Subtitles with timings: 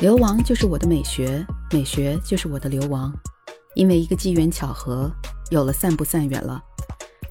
[0.00, 3.10] 流亡就是我的美学，美学就是我的流亡。
[3.74, 5.10] 因为一个机缘巧合，
[5.50, 6.62] 有了散步散远了。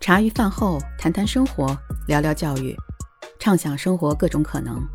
[0.01, 2.75] 茶余饭后谈谈生活，聊聊教育，
[3.39, 4.85] 畅想生活各种可能。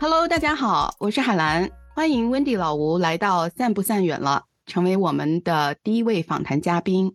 [0.00, 7.14] Hello，大家好，我是海兰，欢迎温蒂老吴来到散步散远了，成为我们的第一位访谈嘉宾。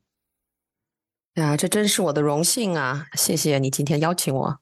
[1.34, 3.08] 呀，这真是我的荣幸啊！
[3.18, 4.60] 谢谢你今天邀请我，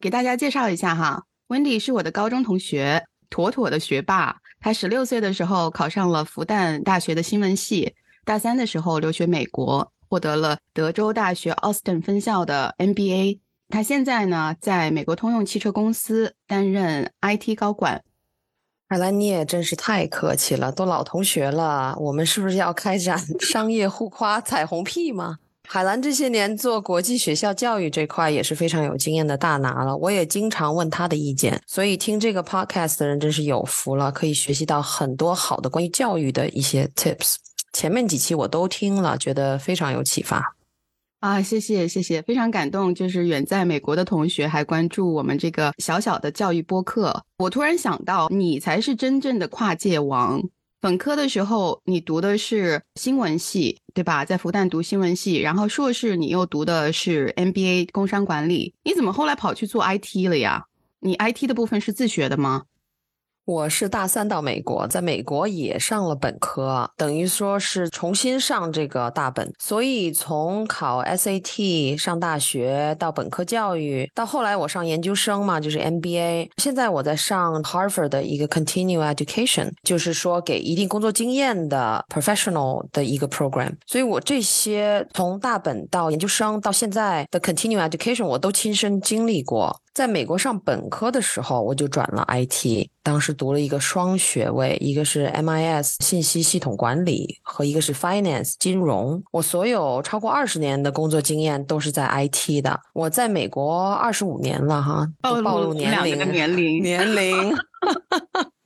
[0.00, 3.04] 给大家介绍一下哈，温蒂是我的高中同学。
[3.30, 13.40] 妥妥的学霸，他十六岁的时候考上了复旦大学的新闻系，大三的时候留学美国，获得了德州大学奥斯汀分校的 MBA。
[13.68, 18.02] 他现在呢，在美国通用汽车公司担任 IT 高管。
[18.88, 25.40] 海兰，你也真是太客气了，都老同学了，我们是不是要开展 商业互夸彩虹屁吗？
[25.66, 37.36] 海兰这些年做国际学校教育这块也是非常有经验的大拿了，我也经常问他的意见，所以听这个 podcast 的人真是有福了，可以学习到很多好的关于教育的一些 tips。
[37.72, 40.54] 前面几期我都听了，觉得非常有启发。
[41.20, 47.24] 啊，谢谢谢谢，非常感动，就是远在美国的同学还关注我们这个小小的教育播客。
[47.38, 50.42] 我突然想到，你才是真正的跨界王。
[50.80, 54.24] 本科的时候，你读的是新闻系，对吧？
[54.24, 60.64] 在复旦读新闻系，然后硕士你又读的是 MBA 工商管理，你怎么后来跑去做 IT 了呀？
[60.98, 62.64] 你 IT 的部分是自学的吗？
[63.46, 69.52] 我是大三到美国，在美国也上了本科，等于说是重新上这个大本。
[69.58, 76.48] 所以从考 SAT 上大学到本科教育，到后来我上研究生嘛，就是 MBA。
[76.56, 83.74] 现在我在上 Harvard 的一个 Continue Education，就是说给一定工作经验的 professional 的一个 program。
[83.86, 89.78] 所以我这些从大本到研究生到现在的 Continue Education，我都亲身经历过。
[89.92, 99.22] 在美国上本科的时候，我就转了 IT，当时读了一个双学位，一个是 MIS 信息系统管理，和一个是 Finance 金融。
[99.30, 102.80] 我所有超过二十年的工作经验都是在 IT 的。
[102.94, 107.54] 我在美国二十五年了，哈，暴露年龄，年龄，年龄。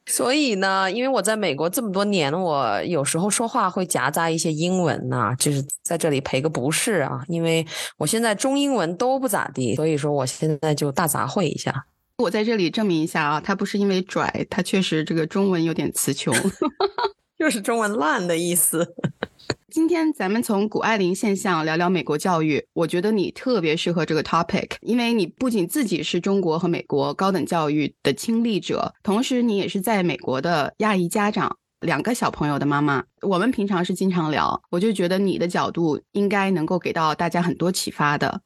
[0.07, 7.23] 所以呢，因为我在美国这么多年，我有时候说话会夹杂一些英文呐，就是在这里赔个不是啊。
[7.27, 7.67] 因为
[7.99, 11.85] 我现在中英文都不咋地，所以说我现在就大杂烩一下。
[12.19, 16.35] 我在这里证明一下啊，他不是因为拽，他确实这个中文有点词穷，
[17.39, 18.93] 就是中文烂的意思。
[19.71, 33.05] 今天咱们从谷爱凌现象聊聊美国教育，我觉得你特别适合这个 topic，因为你不仅自己是中国和美国高等教育的亲历者，同时你也是在美国的亚裔家长，两个小朋友的妈妈。
[33.23, 38.41] 我们平常是经常聊，我就觉得你的角度应该能够给到大家很多启发的。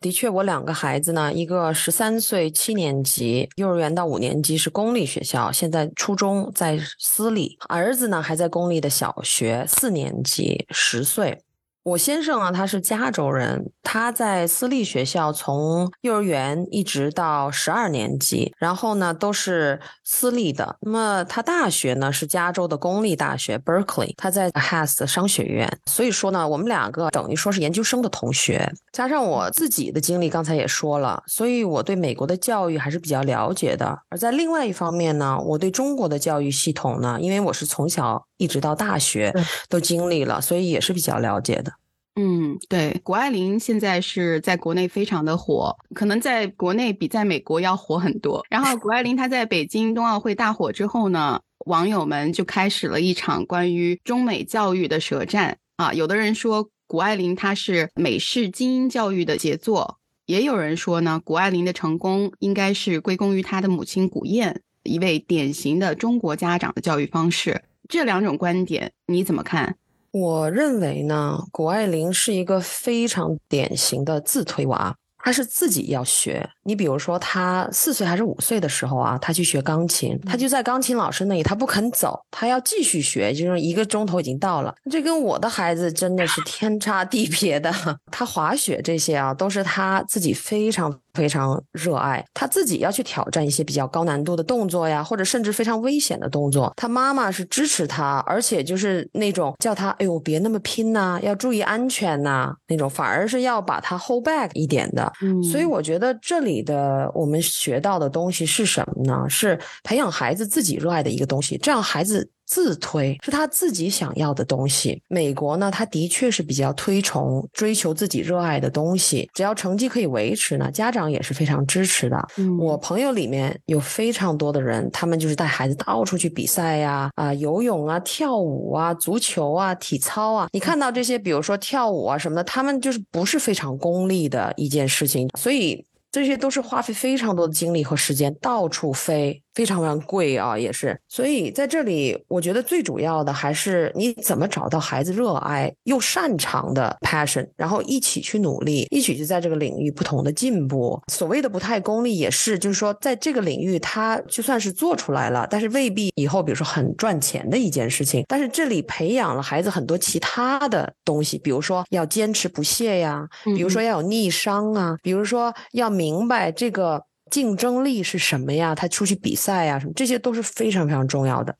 [0.00, 11.45] 的确，我两个孩子呢，一个十三岁七年级，幼儿园到五年级是公立学校，现在初中在私立；儿子呢还在公立的小学四年级，十岁。
[11.86, 20.76] 我先生啊，他是加州人，他在私立学校从幼儿园一直到十二年级，然后呢都是私立的。
[20.80, 25.78] 那么他大学呢是加州的公立大学 Berkeley，他在 Has 商学院。
[25.86, 33.96] 所以说呢，我们两个等于说是研究生的同学，加上我自己的经历，刚才也说了，所以我对美国的教育还是比较了解的。
[34.10, 39.32] 而在另外一方面呢，我对中国的教育系统呢，因为我是从小一直到大学
[39.68, 41.72] 都经历了，所以也是比较了解的。
[42.18, 48.42] 嗯，对，谷爱凌现在是在国内非常的火，可能在国内比在美国要火很多。
[48.48, 55.92] 然后谷爱凌她在北京冬奥会大火之后呢，网友们就开始了一场关于中美教育的舌战啊。
[55.92, 67.60] 有的人说谷爱凌她是美式精英教育的杰作，也有人说呢，谷爱凌的成功应该是归功于她的母亲谷燕，一位典型的中国家长的教育方式。
[67.88, 69.76] 这两种观点你怎么看？
[70.12, 74.96] 我认为呢，谷爱凌是一个非常典型的自推娃。
[75.18, 76.48] 她是自己要学。
[76.62, 84.72] 你比如说，她四岁还是五岁的时候啊，她去学钢琴，她就在钢琴老师那里，她不肯走，她要继续学，就是一个钟头已经到了。
[84.88, 87.74] 这跟我的孩子真的是天差地别的。
[88.12, 90.96] 他滑雪这些啊，都是他自己非常。
[91.16, 96.72] 非常热爱，他自己要去挑战一些比较高难度的动作呀，或者甚至非常危险的动作。
[96.76, 105.10] 他妈妈是支持他，而且就是那种叫他“哎呦，别那么拼呐，要注意安全呐”那种，反而是要把他 hold back 一点的。
[105.22, 109.24] 嗯，所以我觉得这里的我们学到的东西是什么呢？
[109.28, 112.28] 是培养孩子自己热爱的一个东西，这样孩子。
[112.46, 115.02] 自推是他自己想要的东西。
[115.08, 122.16] 美国呢，他的确是比较推崇追求自己热爱的东西，只要成绩可以维持呢，家长也是非常支持的。
[122.58, 130.48] 我朋友里面有非常多的人，他们就是带孩子到处去比赛呀，啊，游泳啊，跳舞啊，足球啊，体操啊。
[130.52, 139.42] 你看到这些，比如说跳舞啊什么的，他们就是不是非常功利的一件事情，所以这些都是花费非常多的精力和时间，到处飞。
[139.56, 151.00] 非常非常贵啊，也是，所以在这里，我觉得最主要的还是你怎么找到孩子热爱又擅长的 passion，然后一起去努力，一起去在这个领域不同的进步。
[151.10, 158.26] 所谓的不太功利，也是就是说，在这个领域他就算是做出来了，但是未必以后比如说很赚钱的一件事情。
[158.28, 167.02] 但是这里培养了孩子很多其他的东西，比如说要坚持不懈呀，比如说要有逆商啊，比如说要明白这个。
[167.30, 168.74] 竞争力是什么呀？
[168.74, 171.54] 他出去比赛呀，什么这些都是非常非常重要的。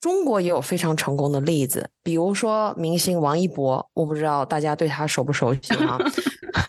[0.00, 5.98] 中国也有非常成功的例子，比如说明星王一博，我不知道大家对他熟不熟悉啊？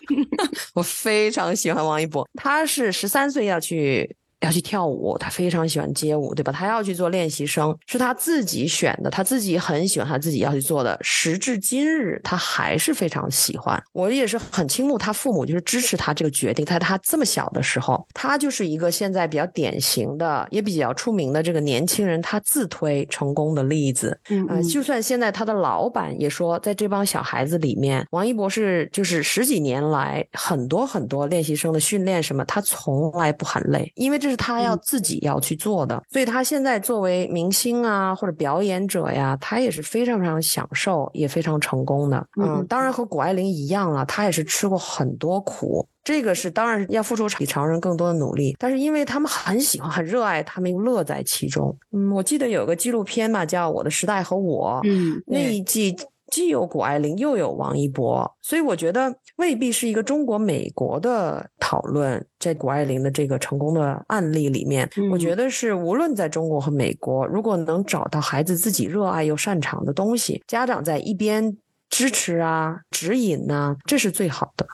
[0.74, 4.16] 我非常喜欢王一博，他是十三岁要去。
[4.40, 6.52] 要去跳舞，他非常喜欢街舞，对吧？
[6.52, 10.98] 他要去做练习生，是他自己选的，他自己很喜欢，他自己要去做的。
[11.02, 13.82] 时至今日，他还是非常喜欢。
[13.92, 16.64] 我也是很倾慕他父母，就是支持他这个决定。
[16.66, 24.18] 在他这么小的时候，他就是一个现在比较典型的，也比较出名的这个年轻人，他自推成功的例子。
[24.28, 42.26] 嗯，就算现在他的老板也说，在这帮小孩子里面，王一博是就是十几年来很多很多练习生的训练什么，他从来不喊累，因为这是他要自己要去做的，所以他现在作为明星啊或者表演者呀，他也是非常非常享受，也非常成功的。
[42.40, 51.76] 嗯，当然和谷爱凌一样了，他也是吃过很多苦，这个是当然要付出比常人更多的努力，但是因为他们很喜欢、很热爱，他们又乐在其中。
[51.92, 55.96] 嗯，我记得有个纪录片嘛，叫《我的时代和我》，嗯，那一季。
[56.32, 62.24] 既有谷爱凌，又有王一博，所以我觉得未必是一个中国美国的讨论。
[62.38, 71.56] 在谷爱凌的这个成功的案例里面，我觉得是无论在中国和美国，如果能找到孩子自己热爱又擅长的东西，家长在一边
[71.88, 74.66] 支持啊、指引呐，这是最好的。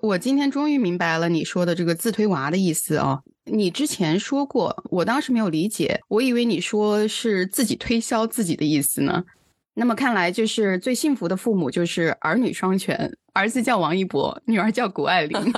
[0.00, 3.18] 我今天终于明白了你说的这个自推娃的意思啊！
[3.44, 9.24] 你之前说过，我当时没有理解，我以为你说是自己推销自己的意思呢。
[9.78, 15.52] 那么看来，就是最幸福的父母就是儿女双全，儿子叫王一博，女儿叫谷爱凌。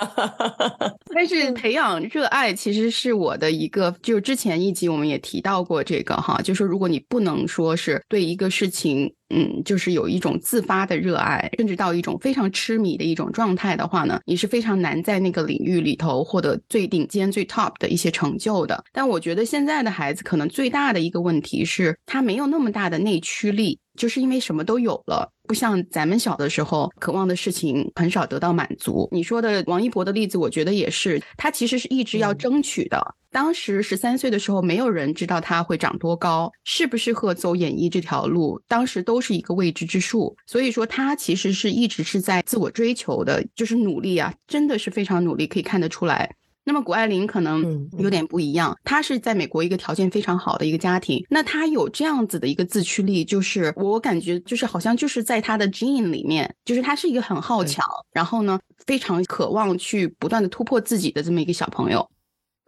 [1.14, 9.12] 但是培养热爱其实是我的一个，就之前一集我们也提到过这个哈，就是如果你不能说是对一个事情。
[9.32, 18.82] 嗯，就是有一种自发的热爱，甚至到一种非常痴迷的一种状态的话呢，你是非常难在那个领域里头获得最顶尖、最 top 的一些成就的。
[18.92, 25.30] 但我觉得现在的孩子可能最大的一个问题是，他没有那么大的内驱力，就是因为什么都有了。
[25.46, 29.06] 不像咱们小的时候，渴望的事情很少得到满足。
[29.12, 33.14] 你说的王一博的例子，我觉得也是，他其实是一直要争取的。
[33.30, 40.34] 当时十三岁的时候，没有人知道他会长多高，适不适合走演艺这条路，当时都是一个未知之数。
[40.46, 46.34] 所以说，他其实是一直是在自我追求的，就是努力啊，真的是非常努力，可以看得出来。
[46.70, 62.08] 那么谷爱凌可能有点不一样，她是在美国一个条件非常好的一个家庭，那她有这样子的一个自驱力，就是我感觉就是好像就是在她的 gene 里面，就是她是一个很好强，然后呢非常渴望去不断的突破自己的这么一个小朋友。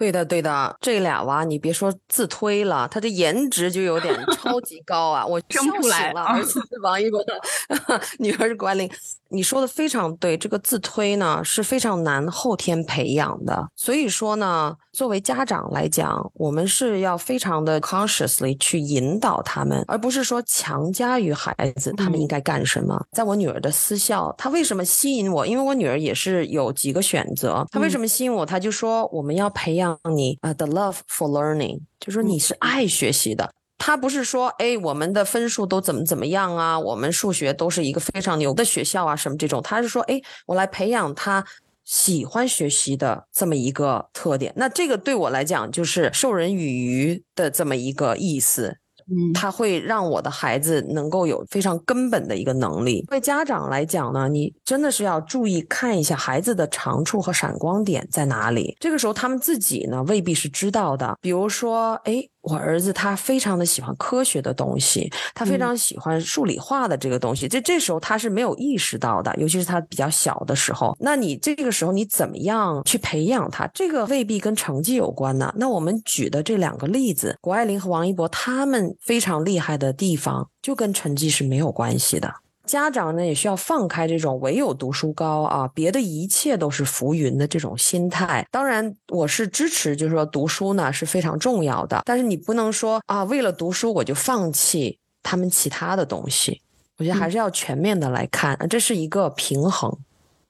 [0.03, 5.25] 对的，对的，这俩娃你别说自推了，他的颜值就有点 超级高啊！
[5.25, 7.41] 我生不来了，儿子是王一博的
[8.19, 8.91] 女儿是谷爱凌。
[9.29, 13.69] 你说的非常对，这个自推呢是非常难后天培养的。
[13.77, 23.03] 所以说呢，作为家长来讲，我们是要非常的 consciously 去引导他们，而不是说强加于孩子他们应该干什么。
[23.13, 25.47] 在我女儿的私校，她为什么吸引我？
[25.47, 27.67] 因为我女儿也是有几个选择。
[27.71, 28.45] 她为什么吸引我？
[28.45, 33.51] 她就说我们要培养你啊，the love for learning，就说你是爱学习的。
[33.79, 36.79] 他不是说，哎，我们的分数都怎么怎么样啊？
[36.79, 39.61] 我们数学都是一个非常牛的学校啊，什么这种？
[39.61, 41.45] 他是说，哎，我来培养他
[41.85, 44.53] 喜欢学习的这么一个特点。
[44.57, 48.77] 那这个对我来讲就是授人以渔的这么一个意思。
[49.09, 53.05] 嗯，它会让我的孩子能够有非常根本的一个能力。
[53.11, 58.77] 对家长来讲呢，你真的是要注意看一下孩子的长处和闪光点在哪里。
[58.79, 61.19] 这个时候他们自己呢未必是知道的。
[61.21, 62.29] 比如说，哎。
[62.43, 67.49] 我儿子他非常的喜欢科学的东西，他非常喜欢数理化的这个东西。
[67.49, 70.97] 这这时候他是没有意识到的，尤其是他比较小的时候。
[71.01, 73.67] 那你这个时候你怎么样去培养他？
[73.69, 75.53] 这个未必跟成绩有关呢。
[75.57, 82.42] 那我们举的这两个例子，谷爱凌和王一博，他们非常厉害的地方就跟成绩是没有关系的。
[82.67, 88.47] 家长呢也需要放开这种唯有读书高啊，别的一切都是浮云的这种心态。
[88.51, 96.61] 当然，我是支持，就是说读书呢是非常重要的，但是你不能说啊，为了读书我就放弃他们其他的东西。
[96.99, 99.97] 我觉得还是要全面的来看，这是一个平衡。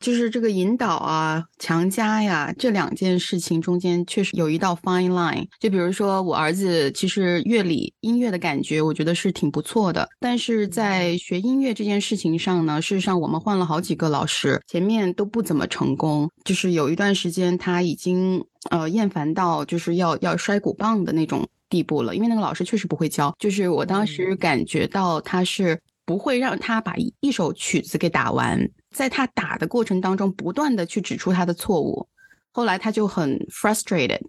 [0.02, 5.46] 就是这个引导啊、强加呀，这两件事情中间确实有一道 fine line。
[5.60, 10.08] 就比如说，我儿子其实乐理、音乐的感觉，我觉得是挺不错的。
[10.18, 16.28] 但是在学音乐这件事情上呢，事实上我们换了好几个老师，前面都不怎么成功。
[16.44, 23.32] 就是有一段时间，他已经呃厌烦到就是要要摔鼓棒的那种地步了，因为那个老师确实不会教。
[23.38, 28.68] 就是我当时感觉到他是不会让他把一首曲子给打完。
[28.92, 32.06] 在他打的过程当中，不断的去指出他的错误，
[32.50, 34.20] 后来他就很 frustrated。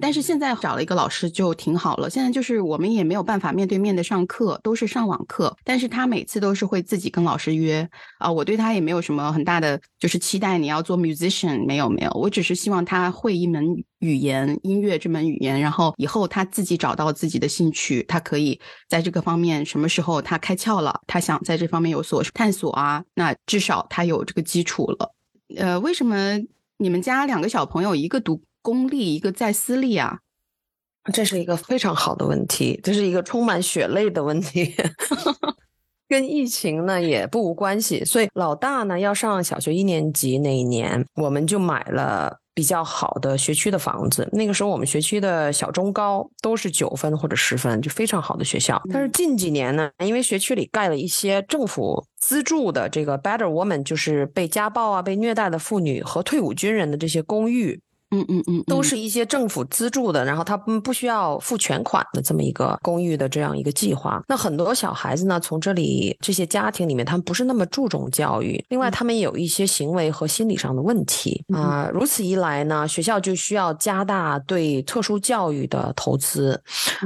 [0.00, 2.08] 但是现在找了一个老师就挺好了。
[2.08, 5.56] 现在就是我们也没有办法面对面的上课，都是上网课。
[5.64, 7.88] 但是他每次都是会自己跟老师约
[8.18, 8.30] 啊。
[8.30, 12.10] 我对他也没有什么很大的就是期待，你要做 musician 没有没有。
[12.12, 13.64] 我只是希望他会一门
[13.98, 25.14] 语言，音乐这门语言，然后以后他自己找到自己的兴趣，他可以在这个方面什么时候他开窍了，他想在这方面有所探索啊，那至少他有这个基础了。
[25.56, 26.38] 呃，为什么
[26.76, 28.40] 你们家两个小朋友一个读？
[28.62, 30.18] 公立一个在私立啊，
[31.12, 34.74] 这是一个非常好的问题，这是一个充满血泪的问题，
[36.08, 38.04] 跟疫情呢也不无关系。
[38.04, 44.28] 所以老大呢要上小学一年级那一年，我们就买了比较好的学区的房子。
[44.32, 48.80] 那个时候我们学区的小中高都是九分或者十分，就非常好的学校。
[48.92, 57.80] 但是近几年呢，因为学区里盖了一些政府资助的这个 Better Woman，就是被家暴啊、被虐待的妇女和退伍军人的这些公寓。
[58.10, 64.22] 嗯嗯嗯，都是一些政府资助的，然后他们不需要付全款的这么一个公寓的这样一个计划。
[64.26, 71.90] 那很多小孩子呢，从这里这些家庭里面，他们不是那么注重教育，另外他们有一些行为和心理上的问题啊。
[71.92, 76.60] 如此一来呢，学校就需要加大对特殊教育的投资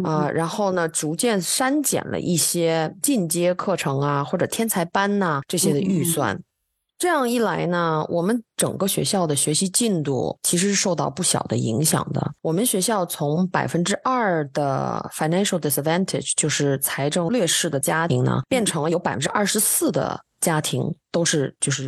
[0.04, 6.40] 啊，然后呢，逐渐删减了一些进阶课程啊或者天才班呐这些的预算。
[7.02, 12.32] 这样一来呢，我们整个学校的学习进度其实是受到不小的影响的。
[12.40, 20.20] 我们学校从百分之二的 financial disadvantage，就是财政劣势的家庭呢，变成了有百分之二十四的。
[20.42, 21.84] 家庭都是就是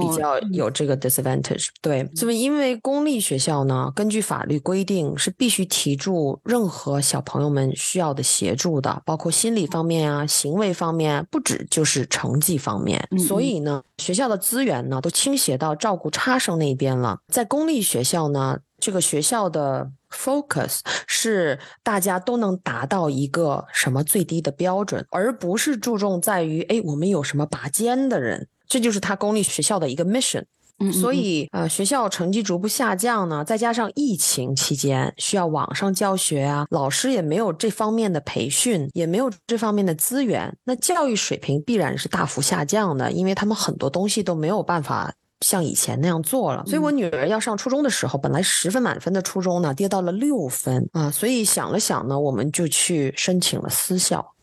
[0.00, 13.06] 比较有这个 disadvantage，对，所以因为公立学校呢，根据法律规定是必须提出任何小朋友们需要的协助的，包括心理方面啊、行为方面，不止就是成绩方面。
[13.28, 17.18] 所以呢，学校的资源呢都倾斜到照顾差生那边了。
[17.28, 19.92] 在公立学校呢，这个学校的。
[20.10, 30.44] Focus 是大家都能达到一个什么最低的标准，而不是注重在于哎我们有什么拔尖的人，这就是他公立学校的一个 mission。
[30.80, 45.12] 嗯，所以呃学校成绩逐步下降呢，再加上疫情期间需要网上教学啊，老师也没有这方面的培训，也没有这方面的资源，那教育水平必然是大幅下降的，因为他们很多东西都没有办法。
[45.40, 51.10] 像以前那样做了，所以我女儿要上初中的时候，本来十分满分的初中呢，跌到了六分啊。
[51.10, 54.34] 所以想了想呢，我们就去申请了私校。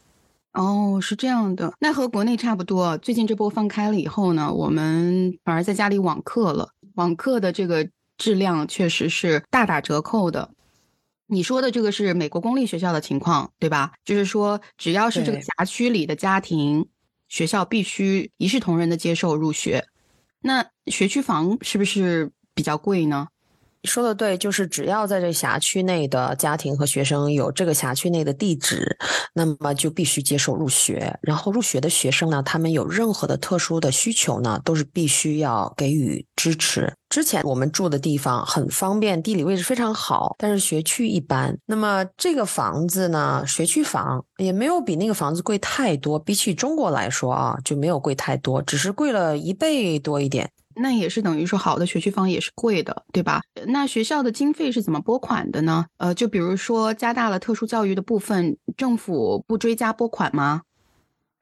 [0.53, 2.97] 哦，是这样的，那和国内差不多。
[2.99, 6.69] 最近这波放开了以后呢，我们反而在家里网课了。
[6.93, 10.49] 网课的这个质量确实是大打折扣的。
[11.27, 13.91] 你说的这个是美国公立学校的情况，对吧？
[14.05, 16.87] 就是说，只要是这个辖区里的家庭，
[17.27, 19.85] 学校必须一视同仁的接受入学。
[20.45, 23.27] 那学区房是不是比较贵呢？
[23.85, 28.97] 说的对，就是只要在这辖区内的家庭和学生有这个辖区内的地址，
[29.33, 31.17] 那么就必须接受入学。
[31.21, 36.91] 然后入学的学生呢，他们有任何的特殊的需求呢，都是必须要给予支持。
[37.07, 41.57] 之前我们住的地方很方便，地理位置非常好，但是学区一般。
[41.65, 50.49] 那么这个房子呢，学区房也没有比那个房子贵太多，比起中国来说啊，就没有贵太多，只是贵了一倍多一点。
[50.75, 53.41] 那也是等于说好的学区房也是贵的，对吧？
[53.67, 55.85] 那学校的经费是怎么拨款的呢？
[55.97, 60.61] 呃，就比如说加大了特殊教育的部分，政府不追加拨款吗？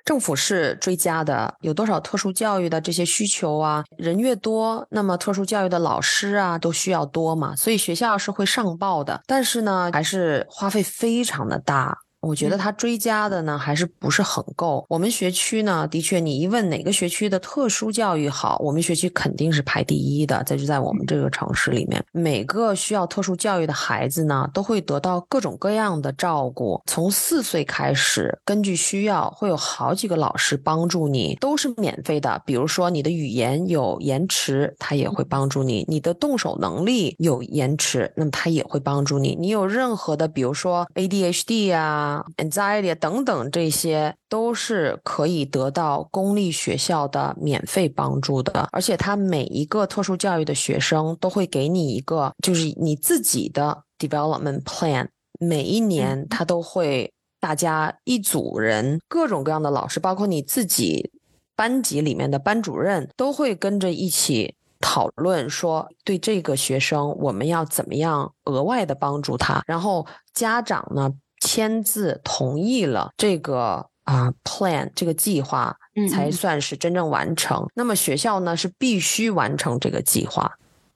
[0.05, 3.85] 政府是追加的，有多少特殊教育的这些需求啊？
[3.97, 9.21] 人越多，那么特殊教育的老师啊都需要多嘛，所以学校是会上报的。
[9.25, 11.97] 但是呢，还是花费非常的大。
[12.23, 14.85] 我觉得他追加的呢还是不是很够。
[14.87, 20.41] 我们学区呢，的确，你一问哪个学区的特殊教育好，我们学区肯定是排第一的。
[20.45, 26.81] 在就在我们这个城市里面，每个需要特殊教育的孩子呢，都会得到各种各样的照顾。
[26.85, 32.41] 从四岁开始，根据需要，会有好几个老师帮助你，都是免费的。
[32.45, 39.35] 比如说你的语言有延迟，他也会帮助你；你的动手能力有延迟，那么他也会帮助你。
[39.39, 42.12] 你有任何的，比如说 ADHD 啊。
[42.37, 55.07] Anxiety 等等，这些都是可以得到公立学校的免费帮助的，而且他每一个特殊教育的学生都会给你一个，就是你自己的 development plan。
[55.39, 61.11] 每一年他都会，大家一组人，各种各样的老师，包括你自己
[61.55, 71.11] 班级里面的班主任，都会跟着一起讨论，说对这个学生我们要怎么样额外的帮助他，然后家长呢？
[71.53, 75.75] 签字同意了这个啊 plan 这个计划，
[76.11, 77.67] 才算是真正完成。
[77.75, 80.51] 那么学校呢是必须完成这个计划。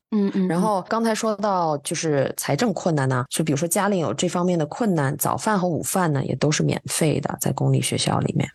[0.09, 0.47] 嗯嗯。
[0.47, 8.49] 然后刚才说到就是财政困难呢，就比如说家里有这方面的困难，早饭和午饭呢也都是免费的，在公立学校里面。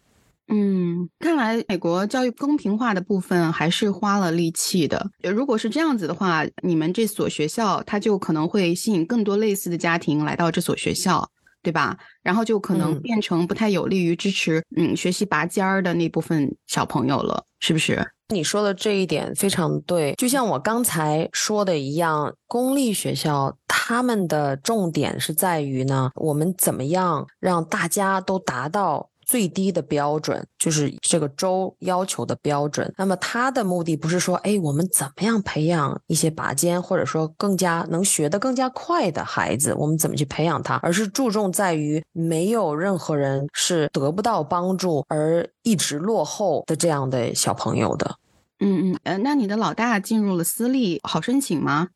[0.48, 5.08] 嗯，看来美国教育公平化的部分还是花了力气的。
[5.22, 11.30] 如果是这样子的话，你们这所学校它就可能会吸引更多类似的家庭来到这所学校。
[11.62, 11.96] 对吧？
[12.22, 18.04] 然后就可能变成不太有利于支持嗯学习拔尖儿的那部分小朋友了，是不是？
[18.28, 29.10] 你说的这一点非常对，就像我刚才说的一样，公立学校他们的重点是在于呢，我们怎么样让大家都达到。
[29.32, 32.92] 最低的标准就是这个州要求的标准。
[32.98, 48.16] 那么他的目的不是说，哎，我们怎么样培养一些拔尖，或者说更加能学得更加快的孩子，我们怎么去培养他，而是注重在于没有任何人是得不到帮助而一直落后的这样的小朋友的。
[48.60, 51.88] 嗯嗯，呃，那你的老大进入了私立，好申请吗？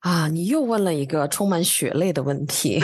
[0.00, 2.82] 啊，你又问了一个充满血泪的问题。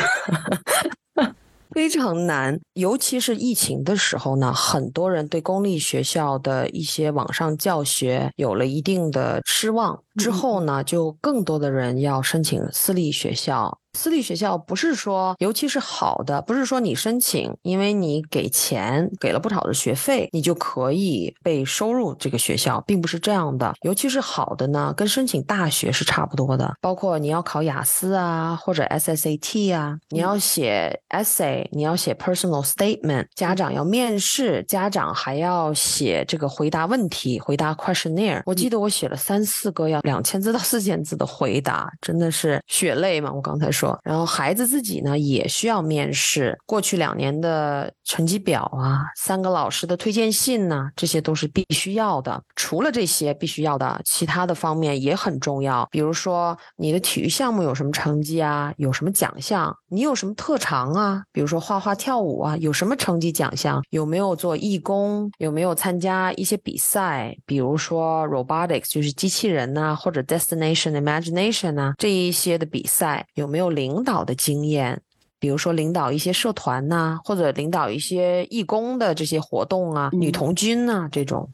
[1.72, 10.02] 非常难，尤其是疫情的时候呢，很多人对公立学校的一些网上教学有了一定的失望。
[10.16, 13.78] 之后呢，就更多的人要申请私立学校。
[13.94, 23.74] 私立学校不是说，尤其是好的，不是说你申请，因为你给钱给了不少的学费，你就可以被收入这个学校，并不是这样的。
[23.80, 26.72] 尤其是好的呢，跟申请大学是差不多的。
[26.80, 38.40] 包括你要考雅思啊，或者 SSAT 啊，你要写 essay，你要写 personal statement，家长要面试，家长还要写这个回答问题，回答 questionnaire。
[38.46, 40.00] 我记得我写了三四个要。
[40.10, 43.32] 两千字到四千字的回答，真的是血泪嘛？
[43.32, 52.42] 我刚才说，然后孩子自己呢也需要面试，过去两年的成绩表啊，三个老师的推荐信呢，这些都是必须要的。
[52.56, 69.89] 除了这些必须要的，其他的方面也很重要，比如说你的体育项目有什么成绩啊，有什么奖项，你有什么特长啊，比如说画画、跳舞啊，有什么成绩奖项，有没有做义工，有没有参加一些比赛，比如说 robotics 就是机器人呐。
[69.94, 75.00] 或者 destination imagination 啊，这一些的比赛有没有领导的经验？
[75.38, 81.48] 比如说领导一些社团呐，或者领导一些义工的这些活动啊，女童军呐这种。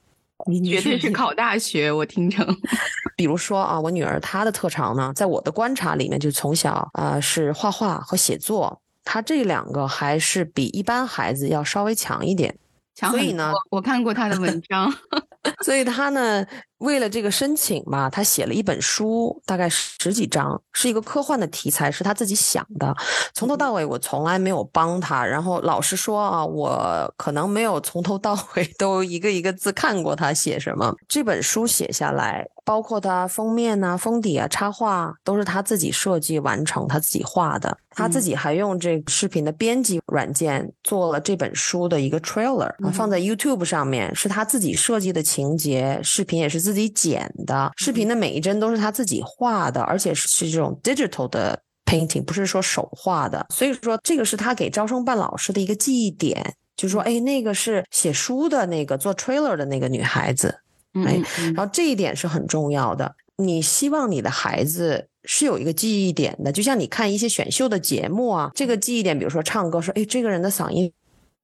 [0.48, 2.44] 你绝对是考大学，我听成。
[3.16, 12.54] 比如说啊，我女儿她的特长呢，在我的观察里面，就从小啊是画画和写作，她这两个还是比一般孩子要稍微强一点。
[12.94, 14.92] 所以呢，我看过她的文章。
[15.64, 16.44] 所以她呢。
[16.78, 22.94] 为了这个申请嘛，他写了一本书，大概十几章，是一个科幻的题材，是他自己想的。
[23.32, 25.24] 从头到尾我从来没有帮他。
[25.24, 30.94] 然后老实说啊，我可能没有从头到尾都一个一个字看过他写什么。
[31.08, 37.74] 这本书写下来，包括他封面啊、封底啊、插画，都是他自己设计完成，他自己画的。
[37.98, 46.65] 他自己还用这视频的编辑软件做了这本书的一个 trailer，放在 YouTube 上面，是他自己设计的情节，视频也是。
[46.66, 53.46] 自己剪的视频的每一帧都是他自己画的，而且是这种 digital 的 painting，不是说手画的。
[53.50, 60.58] 所以说，这个是他给招生办老师的一个记忆点，就说，哎，那个是写书的那个做 trailer 的那个女孩子。
[61.06, 61.22] 哎，
[61.54, 63.14] 然后这一点是很重要的。
[63.36, 70.90] 你希望你的孩子是有一个记忆点的，就像你看一些选秀的节目啊，这个记忆点，比如说唱歌，说哎，这个人的嗓音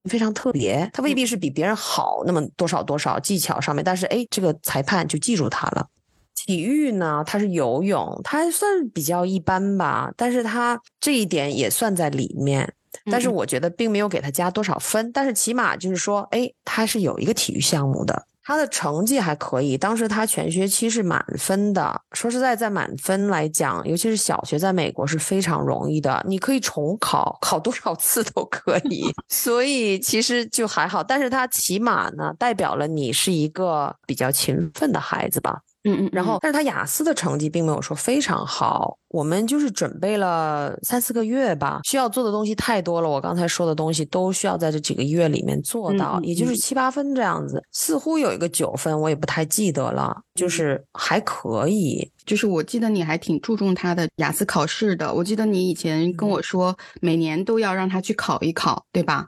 [0.09, 5.87] 非常特别，他未必是比别人好那么多少多少技巧上面，但是哎，这个裁判就记住他了。
[6.35, 12.73] 体育呢，它是游泳，它还算比较一般吧，但是它这一点也算在里面。
[13.09, 18.27] 但是我觉得并没有给他加多少分，但是起码就是说，哎，他是有一个体育项目的。
[18.43, 22.01] 他的成绩还可以，当时他全学期是满分的。
[22.11, 29.09] 说实在，在满分来讲，尤其是小学，在美国是非常容易的，你可以重考，考多少次都可以。
[29.29, 35.61] 所以其实就还好，但是他起码呢，代表了你是一个比较勤奋的孩子吧。
[35.85, 38.97] 嗯嗯，然后，但是他雅思的成绩并没有说非常好。
[39.09, 43.09] 我们就是准备了三四个月吧，需要做的东西太多了。
[43.09, 47.61] 我刚才说的东西都需要在这几个月里面做到，也就是七八分这样子。
[47.71, 52.09] 似乎有一个九分，我也不太记得了，就是还可以。
[52.25, 55.13] 就是我记得你还挺注重他的雅思考试的。
[55.13, 59.27] 我记得你以前跟我说，每年都要让他去考一考，对吧？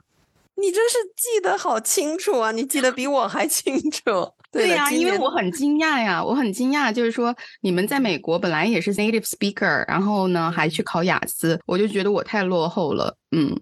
[0.58, 2.50] 你真是记得好清楚啊！
[2.50, 4.32] 你记得比我还清楚。
[4.52, 13.16] 对呀，因为我很惊讶呀，我很惊讶，就是说你们在美国本来也是 native speaker，然后呢还去考雅思，我就觉得我太落后了。
[13.32, 13.60] 嗯，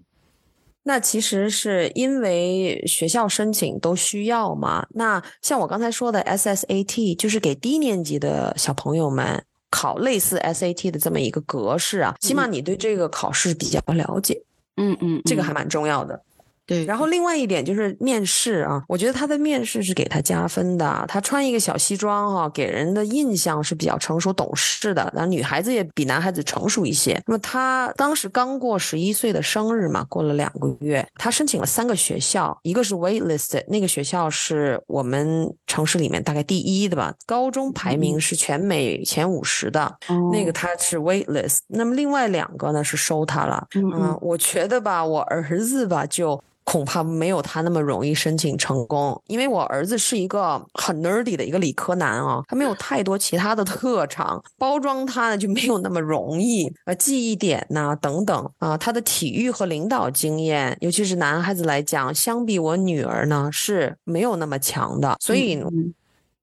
[0.83, 4.85] 那其实是因为学校申请都需要嘛。
[4.91, 14.41] 那像我刚才说的 SSAT，就是给低年级的小朋友们考类似 SAT 的这么一个格式啊，起码你对这个考试比较了解。
[14.77, 16.21] 嗯嗯，这个还蛮重要的。
[16.65, 21.05] 对，然后另外一点就是面试啊，我觉得他的面试是给他加分的。
[21.07, 25.11] 他穿一个小西装哈，给人的印象是比较成熟懂事的。
[25.13, 27.21] 然后女孩子也比男孩子成熟一些。
[27.27, 39.95] 那么他当时刚过十一岁的生日嘛，过了两个月，他申请了三个学校，一个是 waitlist，那个学校是我们城市里面大概第一的吧，高中排名是全美前五十的，
[40.31, 41.59] 那个他是 waitlist。
[41.67, 43.67] 那么另外两个呢是收他了。
[43.75, 46.43] 嗯，我觉得吧，我儿子吧就。
[46.65, 58.51] 恐怕没有他那么容易申请成功，因为我儿子是一个很 nerdy 的一个理科男啊，他没有太多其他的特长，包装他呢就没有那么容易，呃，记忆点呐等等。
[58.57, 65.63] 啊，他的体育和领导经验，尤其是男孩子来讲，相比我女儿呢是没有那么强的，所以。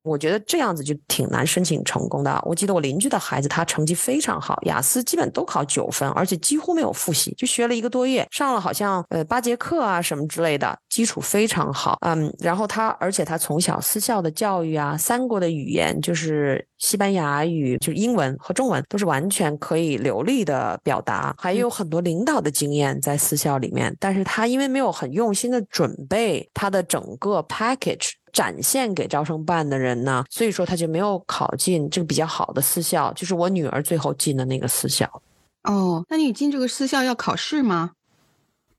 [0.03, 2.43] 我觉得这样子就挺难申请成功的。
[2.45, 11.99] 我记得我邻居的孩子，他成绩非常好，雅思基本都考九分，而且几乎没有复习，就学了一个多月，上了好像呃八节课啊什么之类的，基础非常好。
[12.01, 23.95] 嗯，然后他，而且他从小私校的教育啊，三国的语言就是西班牙语，就是英文和中文都是完全可以流利的表达，还有很多领导的经验在私校里面。
[24.01, 28.11] 但是他因为没有很用心的准备他的整个 package。
[28.33, 35.23] 展现给招生办的人呢，所以说他就没有考进这个比较好的私校，就是我女儿最后进的那个私校。
[35.65, 37.93] 哦，那你进这个私校要考试吗？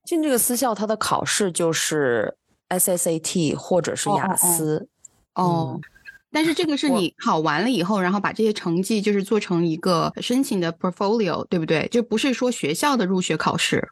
[0.03, 2.35] 进这个私校，它的考试就是
[2.67, 4.89] SSAT 或者是雅思。
[5.35, 5.79] 哦，
[6.31, 11.87] 但是这个是你考完了以后，然后把这些成绩就是做成一个申请的 portfolio，对不对？
[11.89, 13.87] 就不是说学校的入学考试。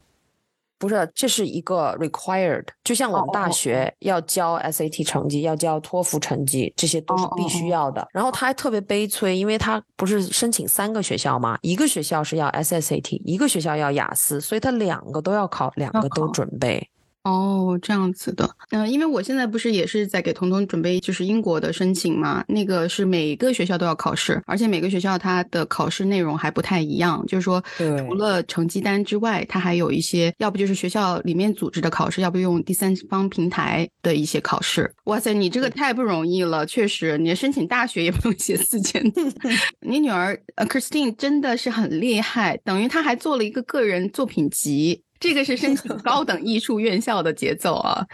[0.82, 8.08] 不是，这是一个 required，就像我们大学要交 SAT 成绩，要交托福成绩，这些都是必须要的。
[8.12, 11.60] 然后他还特别悲催，因为他不是申请三个学校吗？
[11.62, 16.89] 一个学校是要 SSAT，一个学校要雅思，所以他两个都要考，两个都准备。
[17.24, 34.92] 哦，这样子的，嗯，因为我现在不是也是在给彤彤准备就是英国的申请嘛，那个是每个学校都要考试，而且每个学校它的考试内容还不太一样，就是说除了成绩单之外，它还有一些，要不就是学校里面组织的考试，要不用第三方平台的一些考试。
[35.04, 39.32] 哇塞，你这个太不容易了，确实，你申请大学也不用写四千字。
[39.86, 45.04] 你女儿呃 Christine 真的是很厉害，等于她还做了一个个人作品集。
[45.22, 48.06] 这个是申请 高等艺术院校的节奏啊，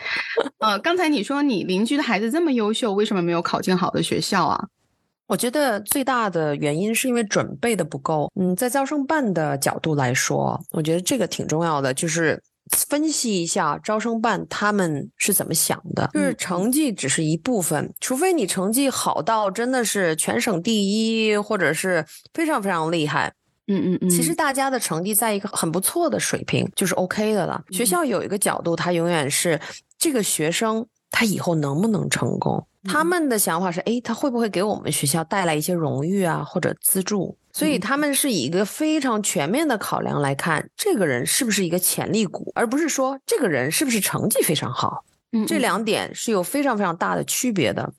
[0.60, 4.68] 呃，刚才你说你邻居的孩子这么优秀，为什么没有考进好的学校啊？
[5.28, 8.32] 我觉得最大的原因是因为准备的不够。
[8.40, 12.42] 嗯，在招生办的角度来说，我觉得这个挺重要的，就是
[12.72, 16.10] 分析一下招生办他们是怎么想的。
[16.14, 23.34] 就是成绩只是一部分，除非你成绩好到真的是全省第一，或者是非常非常厉害。
[23.68, 27.64] 嗯嗯嗯，其实大家的成绩在一个很不错的水平，就是 OK 的了。
[27.70, 29.60] 学校有一个角度，他永远是
[29.98, 32.66] 这个学生他以后能不能成功？
[32.84, 37.38] 他们的想法是，哎，他会不会给我们学校带来一些荣誉啊，或者资助？
[37.52, 45.04] 所以他们是以一个非常全面的考量来看，这个人是不是一个潜力股，而不是说这个人是不是成绩非常好。
[45.46, 47.92] 这两点是有非常非常大的区别的。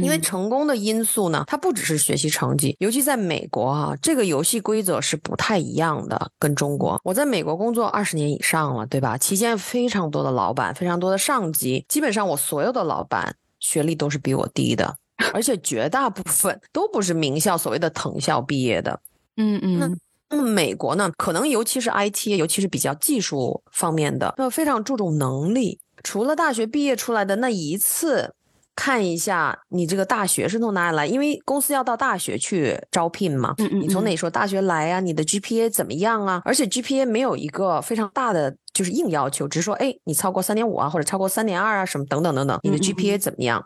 [0.00, 7.00] 因为成功的因素呢，它不只是学习成绩，尤其在美国啊，这个游戏规则是不太一样的，跟中国。
[7.04, 9.18] 我在美国工作二十年以上了，对吧？
[9.18, 14.96] 期间非常多的老板，非常多的上级，基本上我所有的老板学历都是比我低的，
[15.34, 19.00] 而且绝大部分都不是名校，所谓的藤校毕业的。
[19.36, 19.98] 嗯嗯。
[20.30, 25.78] 那么美国呢，可能尤其是 IT，尤其是比较技术方面的，那非常注重能力。
[26.02, 28.34] 除了大学毕业出来的那一次。
[28.74, 33.54] 看一下你这个大学是从哪里来，因为公司要到大学去招聘嘛。
[33.58, 33.80] 嗯嗯。
[33.82, 35.00] 你从哪所大学来啊？
[35.00, 36.40] 你的 GPA 怎么样啊？
[36.44, 42.58] 而且 GPA 没有一个非常大的就是硬要求，只是说，哎，你超过三点五啊，或者超过三点二啊，什么等等等等。
[42.62, 43.62] 你的 GPA 怎么样？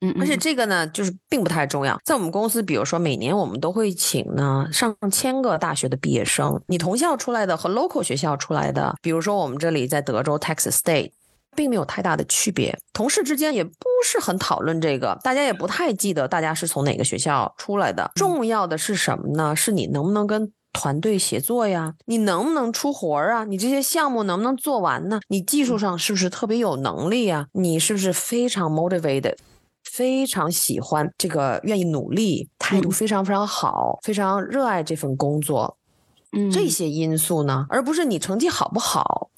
[0.00, 0.14] 嗯。
[0.18, 1.98] 而且这个呢，就是并不太重要。
[2.04, 11.10] 在我们公司，比如说每年我们都会请呢上千个大学的毕业生，你同校出来的和 local 学校出来的，比如说我们这里在德州 Texas State。
[11.56, 13.72] 并没有太大的区别，同事之间也不
[14.04, 18.12] 是很讨论这个，大家也不太记得大家是从哪个学校出来的。
[18.14, 19.56] 重要的是什么呢？
[19.56, 21.94] 是你能不能跟团队协作呀？
[22.04, 23.44] 你能不能出活儿啊？
[23.44, 25.18] 你这些项目能不能做完呢？
[25.28, 27.46] 你技术上是不是特别有能力呀？
[27.52, 29.36] 你是不是非常 motivated，
[29.84, 35.78] 非常喜欢这个，愿意努力，态度非常非常好，非常热爱这份工作？
[36.36, 39.30] 嗯，这些因素呢，而不是你成绩好不好。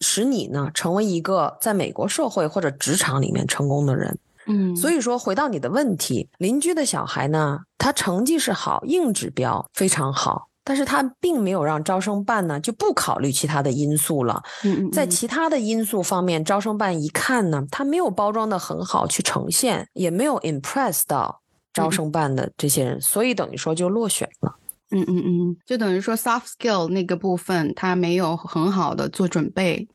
[0.00, 21.40] 使你呢成为一个在美国社会或者职场里面成功的人，嗯，所以说回到你的问题，邻居的小孩呢，他成绩是好，硬指标非常好，但是他并没有让招生办呢就不考虑其他的因素了，嗯，在其他的因素方面，招生办一看呢，他没有包装的很好去呈现，也没有 impress 到
[21.72, 24.54] 招生办的这些人，所以等于说就落选了。
[24.90, 29.88] 嗯嗯嗯，就等于说 soft skill 那个部分他没有很好的做准备。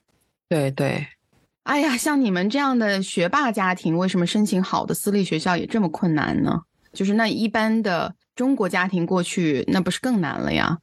[0.50, 1.08] 对对，
[1.64, 6.62] 哎呀，像你们这样的学霸家庭，为什么申请好的私立学校也这么困难呢？
[6.92, 10.80] 就是那一般的中国家庭过去，那不是更难了呀？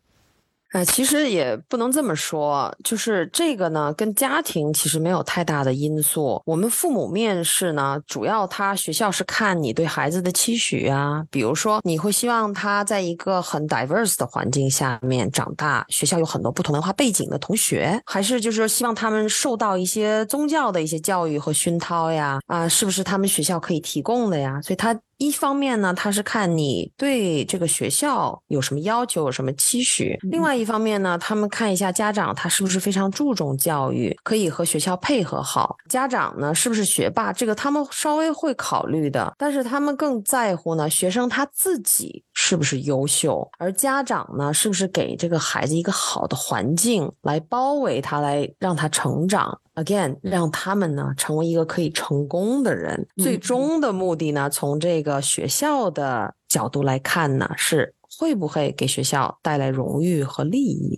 [0.73, 6.43] 呃，其实也不能这么说，就是这个呢，跟家庭其实没有太大的因素。
[6.45, 22.41] 我们父母面试呢，主要他学校是看你对孩子的期许啊，比如说你会希望他在一个很 diverse 的环境下面长大，学校有很多不同文化背景的同学，还是就是说希望他们受到一些宗教的一些教育和熏陶呀？
[22.47, 24.61] 啊，是不是他们学校可以提供的呀？
[24.63, 24.99] 所以他。
[25.19, 35.77] 一方面呢，他是看你对这个学校有什么要求，有什么期许；另外一方面呢，他们看一下家长他是不是非常注重教育，可以和学校配合好。
[35.89, 49.61] 家长呢是不是学霸，这个他们稍微会考虑的，但是他们更在乎呢学生他自己是不是优秀，而家长呢是不是给这个孩子一个好的环境来包围他，来让他成长。
[49.75, 53.09] Again，让他们呢成为一个可以成功的人。
[53.17, 60.97] 最终的目的呢，从这个学校的角度来看呢，是会不会给学校带来荣誉和利益？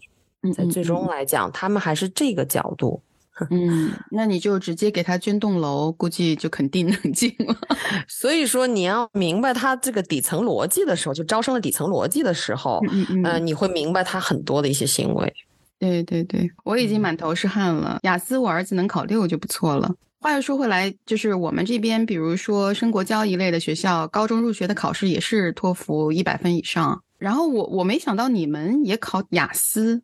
[0.55, 3.03] 在最终来讲，他们还是这个角度。
[3.50, 7.57] 嗯，那你就直接给他捐栋楼，估计就肯定能进了。
[8.07, 12.81] 所以说，你要明白他这个底层逻辑的时候，就招生的底层逻辑的时候，
[13.24, 15.33] 嗯，你会明白他很多的一些行为。
[15.79, 17.98] 对对对，我已经满头是汗了。
[18.03, 19.90] 雅思我儿子能考六就不错了。
[20.20, 27.03] 话又说回来，就是我们这边，比如说升国交一类的学校，高中入学的考试也是托福一百分以上。
[27.16, 30.03] 然后我我没想到你们也考雅思，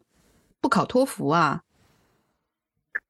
[0.62, 1.60] 不考托福啊。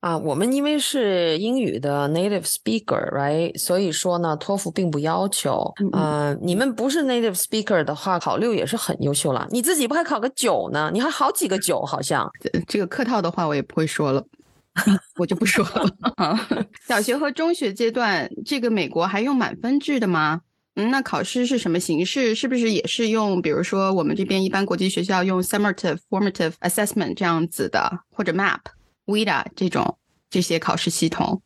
[0.01, 3.59] 啊，我们因为是英语的 native speaker，right？
[3.59, 5.73] 所以说呢，托福并不要求。
[5.93, 9.49] 嗯，你们不是 native speaker 的话，考六也是很优秀了。
[9.51, 10.91] 你自己不还考个九呢？
[10.93, 12.31] 你还好几个九，好像。
[12.69, 14.23] 这个客套的话我也不会说了，
[15.17, 16.39] 我就不说了。
[16.87, 20.43] 小学和中学阶段，这个美国还用满分制的吗？
[20.77, 22.35] 嗯，那考试是什么形式？
[22.35, 28.33] 是不是也是用，比如说我们这边一般国际学校用 summative formative assessment 这样子的，或者
[29.07, 31.41] Vida 这种这些考试系统，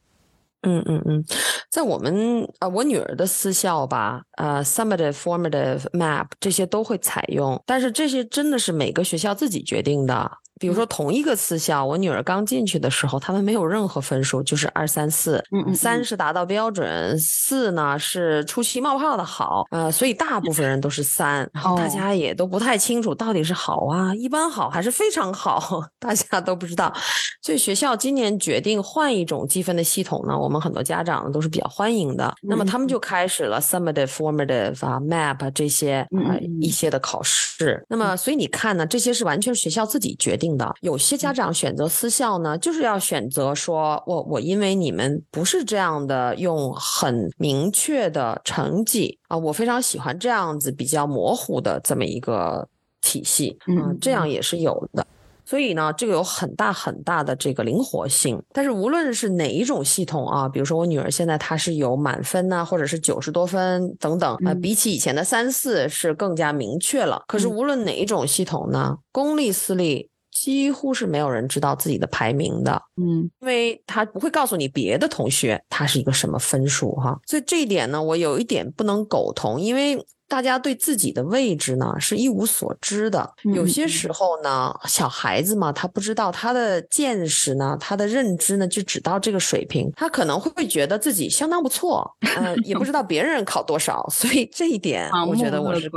[0.63, 1.25] 嗯嗯嗯，
[1.71, 10.31] 在我们呃我女儿的私校吧，呃，summative、formative、map 这些都会采用，但是这些真的是每个学校自己决定的。
[10.61, 15.43] 比如说同一个私校，我女儿刚进去的时候，他们没有任何分数，就是二三四，
[15.75, 26.93] 三是达到标准，四呢是出奇冒泡的好，呃，所以大部分人都是三，然后大家也都不太清楚到底是好啊，一般好还是非常好， 大家都不知道。
[27.41, 32.35] 所以学校今年决定换一种积分的系统呢，我们很多家长都是比较欢迎的。
[32.43, 37.83] 那么他们就开始了 summative、formative 啊、map 这些啊一些的考试。
[37.89, 40.50] 那么所以你看呢，这些是完全学校自己决定。
[40.51, 40.75] 定的。
[40.81, 52.69] 有些家长选择私校呢，就是要选择说，我我因为你们不是这样的，用很明确的成绩啊，我非常喜欢这样子比较模糊的这么一个
[53.01, 55.07] 体系嗯，这样也是有的。
[55.47, 58.41] 所以呢，这个有很大很大的这个灵活性。
[58.53, 67.25] 但是无论是哪一种系统啊，比如说我女儿现在她是有满分呐，或者是九十多分等等呃，比起以前的三四是更加明确了。
[67.27, 72.81] 可是无论哪一种系统呢，公立私立几乎是没有人知道自己的排名的。
[72.97, 77.19] 嗯，因为他不会告诉你别的同学他是一个什么分数哈。
[77.27, 80.05] 所以这一点呢，我有一点不能苟同，因为。
[80.31, 95.91] 大家对自己的位置呢是一无所知的，有些时候呢，小孩子嘛，他不知道他的见识呢，他的认知呢就只到这个水平，他可能会觉得自己相当不错，呃，也不知道别人考多少，所以这一点我觉得我是。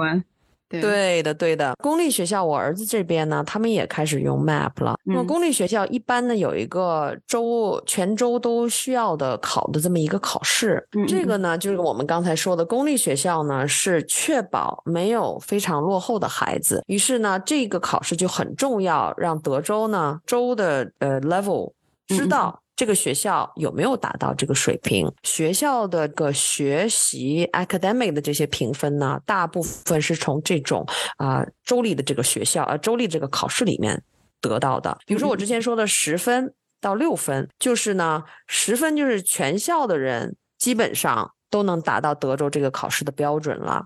[0.82, 1.76] 对的，对的。
[1.82, 4.96] 公立学校，我儿子这边呢，他们也开始用 MAP 了。
[5.04, 10.86] 那么公立学校一般呢有一个周全州都需要的考的这么一个考试。
[11.08, 16.84] 这个呢就是我们刚才说的，公立学校呢是确保没有非常落后的孩子。
[16.88, 21.74] 于是呢，这个考试就很重要，让德州呢州的呃 level
[22.08, 22.63] 知道。
[22.84, 25.10] 这个学校有没有达到这个水平？
[25.24, 29.18] 学校的个学习 academic 的这些评分呢？
[29.26, 34.04] 大部分是从这种啊州立的这个学校啊州立这个考试里面
[34.42, 34.98] 得到的。
[35.06, 43.86] 比如说我之前说的十分到六分，就是呢十分就是全校的人基本上都能达到德州这个考试的标准了，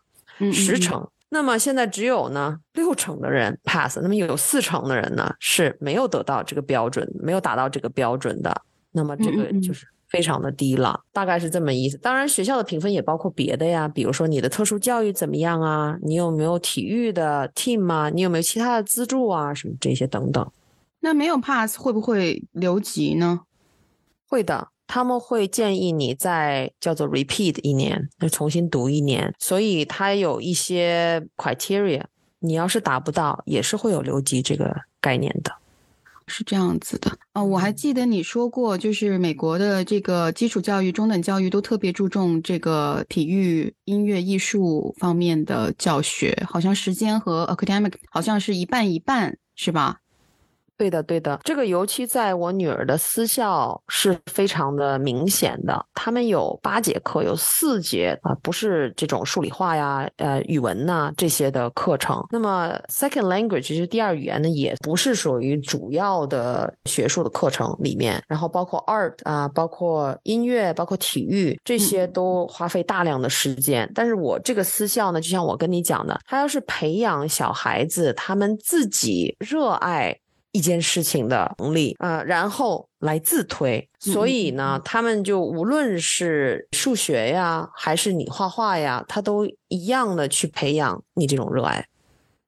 [0.51, 1.07] 十成。
[1.29, 8.63] 那么现在只有呢六成的人 pass，那么有四成的人呢是没有得到这个标准，没有达到这个标准的。
[8.97, 11.97] 那么这个就是非常的低了，大概是这么意思。
[11.99, 20.51] 当然，学校的评分也包括别的呀，比如说你的特殊教育怎么样啊，你有没有体育的 team 啊，你有没有其他的资助啊，什么这些等等。
[21.01, 23.41] 那没有 pass 会不会留级呢？
[24.27, 29.33] 会的，他们会建议你再叫做 repeat 一年，再重新读一年。
[29.37, 32.03] 所以它有一些 criteria，
[32.39, 35.51] 你要是达不到，也是会有留级这个概念的。
[36.27, 49.99] 是这样子的啊，我还记得你说过，就是美国的这个基础教育、中等教育都特别注重这个体育、音乐、艺术方面的教学，好像时间和 academic 好像是一半一半，是吧？
[50.77, 55.83] 对的，对的，这个尤其在我女儿的私校是非常的明显的。
[55.95, 62.23] 他们有八节课，有四节啊，不是这种数理化呀、呃语文呐这些的课程。
[62.29, 68.23] 那么 second language 就是第二语言呢，也不是属于主要的学术的课程里面。
[68.27, 73.91] 然后包括 art 啊，包括音乐，包括体育，这些都花费大量的时间。
[73.95, 80.15] 但是我这个私校呢，就像我跟你讲的，他要是培养小孩子他们自己热爱。
[80.57, 91.85] 一件事情的能力啊，然后来自推，所以呢，他们就无论是数学呀，还是你画画呀，他都一样的去培养你这种热爱。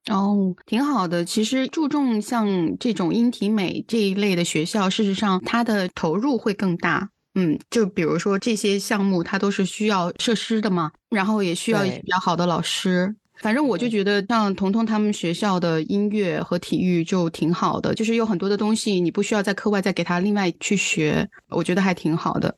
[0.10, 1.24] 哦，挺好的。
[1.24, 2.48] 其实注重像
[2.80, 7.10] 这种音体美这一类的学校，事实上它的投入会更大。
[7.36, 13.16] 嗯，就比如说这些项目，它都是需要设施的嘛，然后也需要比较好的老师。
[13.42, 22.56] 反正我就觉得，像彤彤他们学校的音乐和体育就挺好的，就是有很多的东西你不需要在课外再给他另外去学，我觉得还挺好的。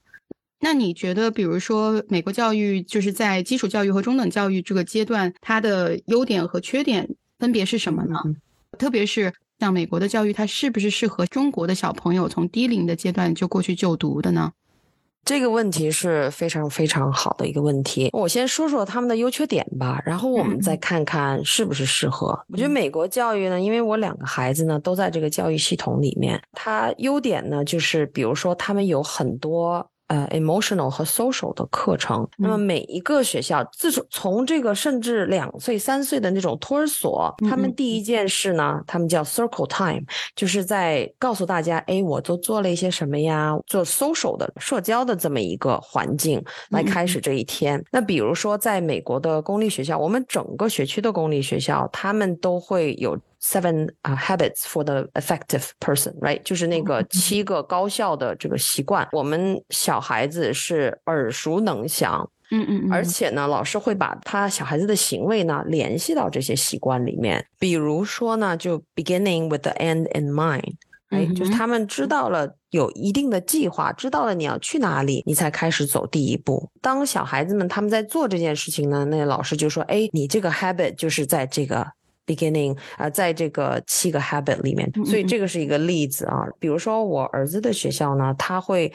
[0.60, 8.20] 那你觉得，比如说美国教育就是在基础教育和中等教育这个阶段，它的优点和缺点分别是什么呢？
[8.78, 14.52] 特别是像美国的教育，它是不是适合中国的小朋友从低龄的阶段就过去就读的呢？
[15.24, 18.10] 这个问题是非常非常好的一个问题。
[18.14, 22.28] 我先说说他们的优缺点吧，然后我们再看看是不是适合。
[22.50, 29.88] 我觉得美国教育呢，因为我两个孩子呢都在这个教育系统里面，它优点呢就是比如说他们有很多。
[30.12, 40.04] 呃，emotional 和 social 的课程，那么每一个学校，自从从这个甚至两岁、三岁的那种托儿所，他们第一件事呢，他们叫 circle time，
[40.36, 43.58] 就是在告诉大家，哎，我都做了一些什么呀？
[43.66, 47.82] 做 social 的社交的这么一个环境来开始这一天。
[47.90, 53.18] 那比如说，在美国的公立学校，我们整个学区的公立学校，他们都会有。
[53.44, 56.44] Seven 啊，habits for the effective person，right？
[56.44, 67.44] 就是那个七个高效的这个习惯，我们小孩子是耳熟能详，嗯嗯，而且呢，老师会把他小孩子的行为呢联系到这些习惯里面。
[67.58, 70.76] 比如说呢，就 beginning with the end in mind，
[71.10, 76.70] 哎，就是他们知道了有一定的计划，知道了你要去哪里，你才开始走第一步。
[76.80, 81.88] 当小孩子们他们在做这件事情呢，那老师就说，哎，你这个 habit 就是在这个。
[82.36, 86.46] Beginning 啊，在这个七个 habit 里面，所以这个是一个例子啊。
[86.60, 88.92] 比如说我儿子的学校呢，他会。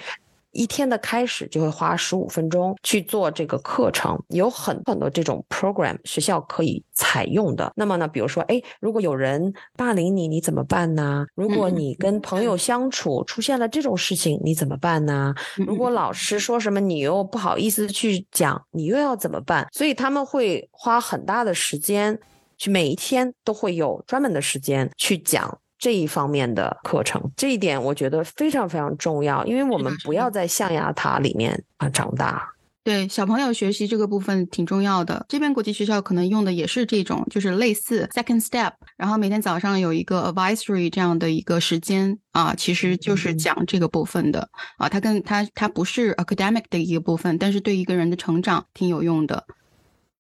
[0.53, 7.71] 一天的开始就会花十五分钟去做这个课程，有很很多这种 program 学校可以采用的。
[7.77, 11.27] 那么呢，比如说，哎，如果有人霸凌你，你怎么办呢？
[11.35, 15.35] 如果你跟朋友相处出现了这种事情，你怎么办呢？
[15.57, 19.69] 如果老师说什么，你又不好意思去讲，你又要怎么办？
[19.73, 22.19] 所以他们会花很大的时间，
[22.59, 25.59] 去每一天都会有专门的时间去讲。
[25.79, 32.51] 这一方面的课程，这一点我觉得非常非常重要，因为我们不要在象牙塔里面啊长大。
[32.83, 35.27] 对小朋友学习这个部分挺重要的。
[35.29, 44.49] 这边国际学校可能用的也是这种，就是类似 second step，然后每天早上有一个 advisory 这样的一个时间啊，其实就是讲这个部分的
[44.79, 44.89] 啊。
[44.89, 49.45] 它跟它它不是 academic 的一个部分，但是对一个人的成长挺有用的。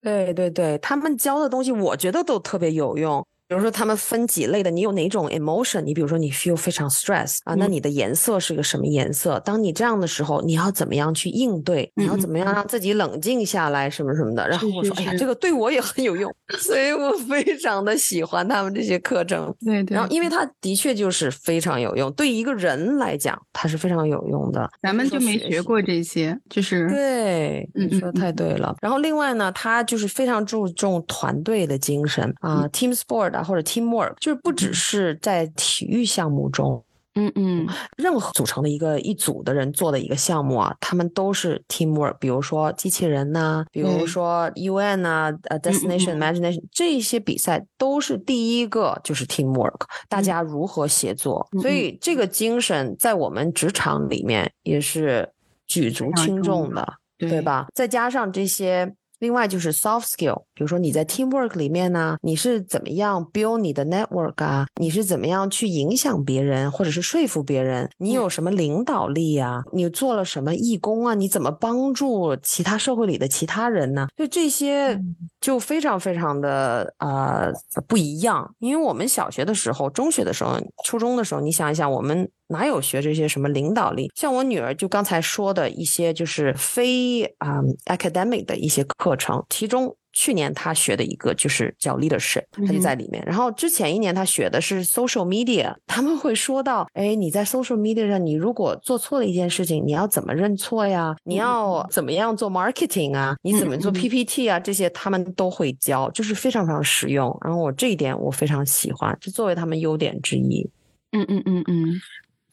[0.02, 3.24] 对对对，他们教的东西我觉得都特别有用。
[3.48, 5.80] 比如说，他们分几类的，你有哪种 emotion？
[5.82, 9.38] 你比如说，你 feel 非常 stress 啊，那你的颜色是个什么颜色？
[9.38, 11.88] 当你这样的时候，你要怎么样去应对？
[11.94, 14.48] 你要怎么样让自己冷静下来，什么什么的？
[14.48, 19.54] 然后我说，哎呀，这个对我也很有用，所以我非常的喜欢他们这些课程。
[19.64, 19.94] 对对。
[19.94, 24.68] 然后，因为它的确就是非常有用，对一个人来讲，它是非常有用的。
[24.82, 28.74] 咱们就没学过这些，就是对，你说的太对了。
[28.80, 33.26] 然后，另外呢，他就是非常注重团队的精神啊，team sport。
[33.46, 36.84] 或者 teamwork 就是不只是在体育项目中，
[37.16, 42.14] 嗯嗯， 任何组成的一个一组的人做的一个项目啊，他们都是 teamwork。
[42.20, 51.48] 比如说机器人呐，比如说 UN 呐，呃，Destination Imagination 这些比赛都是第一个就是 teamwork，大家如何协作。
[51.60, 55.28] 所以这个精神在我们职场里面也是
[55.66, 56.86] 举足轻重的，
[57.18, 57.66] 对吧？
[57.74, 58.94] 再加上这些。
[59.26, 64.68] 另外就是 soft skill，比如说你在 teamwork 里面呢，你是怎么样 build 你的 network 啊？
[64.80, 67.90] 你是怎么样去影响别人，或者是说服别人？
[67.98, 69.64] 你有什么领导力啊？
[69.72, 71.14] 你做了什么义工啊？
[71.14, 74.06] 你怎么帮助其他社会里的其他人呢？
[74.16, 74.96] 就这些
[75.40, 77.50] 就非常非常的呃
[77.88, 78.54] 不一样。
[78.60, 82.30] 因为我们小学的时候、中学的时候、初中的时候，你想一想我们。
[82.48, 84.10] 哪有学这些什么领导力？
[84.14, 93.22] 像我女儿就刚才说的一些，就是非啊 academic 的一些课程，其中去年她学的一个就是叫 leadership，她就在里面。
[93.26, 101.14] 然后之前一年她学的是 social media，他们会说到，哎，你在 social media 上，你如果做错了一件事情，你要怎么认错呀？
[101.24, 103.36] 你要怎么样做 marketing 啊？
[103.42, 104.58] 你怎么做 PPT 啊？
[104.60, 107.36] 这些他们都会教，就是非常非常实用。
[107.44, 110.66] 然后我这一点我非常喜欢，就作为他们优点之一。
[111.12, 112.00] 嗯嗯嗯嗯。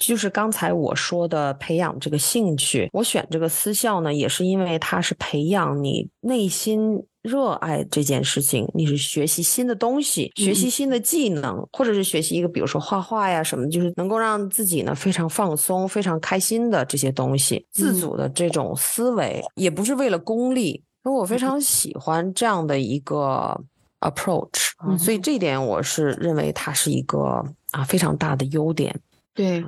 [0.05, 20.83] 就是刚才我说的培养这个兴趣，我选这个私校呢，也是因为它是培养你内心热爱这件事情，你是学习新的东西，学习新的技能，或者是学习一个，比如说画画呀什么，就是能够让自己呢非常放松、非常开心的这些东西，自主的这种思维，也不是为了功利。
[21.05, 23.57] 因为我非常喜欢这样的一个
[24.01, 27.41] approach，所以这一点我是认为它是一个
[27.71, 28.93] 啊非常大的优点。
[29.33, 29.63] 对。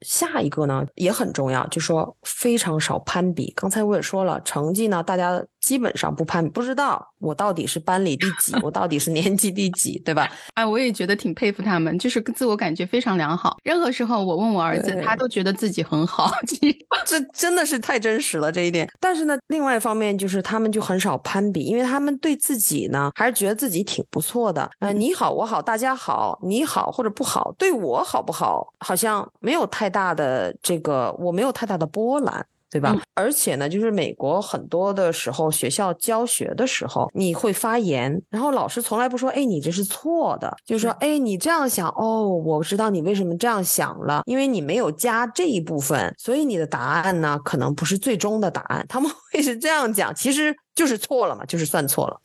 [0.00, 3.52] 下一个呢也很重要，就说非常少攀比。
[3.56, 5.44] 刚才我也说了，成绩呢，大家。
[5.60, 10.30] 基本上不攀比，不知道我到底是班里第几，我到底是年级第几，对吧？
[10.54, 13.56] 哎，我也觉得挺佩服他们，就是自我感觉非常良好。
[13.64, 16.30] 任何时候我问我儿子，他都觉得自己很好，
[17.04, 18.88] 这真的是太真实了这一点。
[19.00, 24.70] 但是呢，另外一方面就是他们就很少攀比，因为他们对自己呢还是觉得自己挺不错的。
[24.78, 32.46] 呃，你好，我好，大家好，你好或者不好，对我好不好，好像没有太大的这个，我没有太大的波澜。
[32.70, 32.94] 对吧？
[33.14, 48.84] 而且呢，就是美国很多的时候，学校教学的时候，你会发言，然后老师从来不说，哎，你这是错的，就是说，哎，你这样想，哦，我知道你为什么这样想了，因为你没有加这一部分，所以你的答案呢，可能不是最终的答案。
[48.88, 52.20] 他们 会是这样讲，其实就是错了嘛，就是算错了。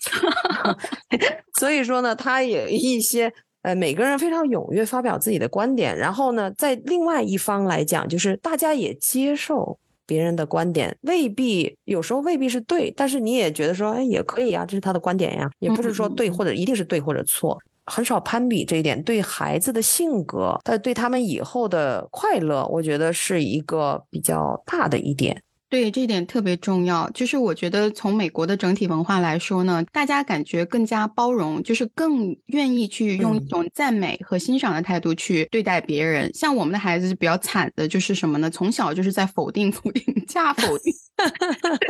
[1.58, 3.32] 所以说呢，他也一些，
[3.62, 9.80] 呃，每个人非常踊跃发表自己的观点，然后呢，在另外一方来讲，就是大家也接受。
[10.06, 25.42] 别人的观点未必，有时候未必是对，但是你也觉得说，哎，也可以啊，这是他的观点呀，也不是说对或者一定是对或者错，很少攀比这一点，对孩子的性格，但对他们以后的快乐，我觉得是一个比较大的一点。
[25.74, 27.10] 对，这一点特别重要。
[27.16, 36.32] 就是我觉得从美国的整体文化来说呢，大家感觉更加包容，就是更愿意去用一种赞美和欣赏的态度去对待别人。
[36.32, 38.52] 像我们的孩子是比较惨的，就是什么呢？
[38.52, 40.94] 从小就是在否定、 否定、加否定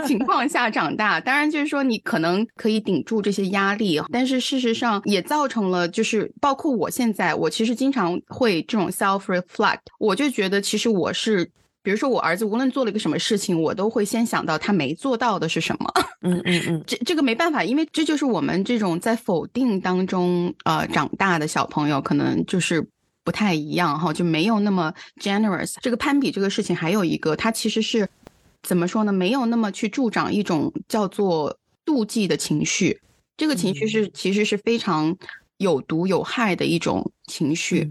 [0.07, 1.19] 情 况下长大。
[1.19, 11.51] 当然，就是说你可能可以顶住这些压力，但是事实上也造成了，就是包括我现在，我其实经常会这种 self reflect，我就觉得其实我是。
[11.83, 15.93] 比如说，我儿子无论做了一个什么事情，我都会先想到他没做到的是什么。
[16.21, 22.87] 嗯嗯嗯，这这个没办法，因为这就是我们这种在否定当中呃长大的小朋友，可能就是
[23.25, 25.75] 不太一样哈，就没有那么 generous。
[25.81, 28.07] 这个攀比这个事情，还有一个，它其实是
[28.63, 29.11] 怎么说呢？
[29.11, 33.01] 没有那么去助长一种叫做妒忌的情绪。
[33.35, 35.17] 这个情绪是其实是非常
[35.57, 37.89] 有毒有害的一种情绪。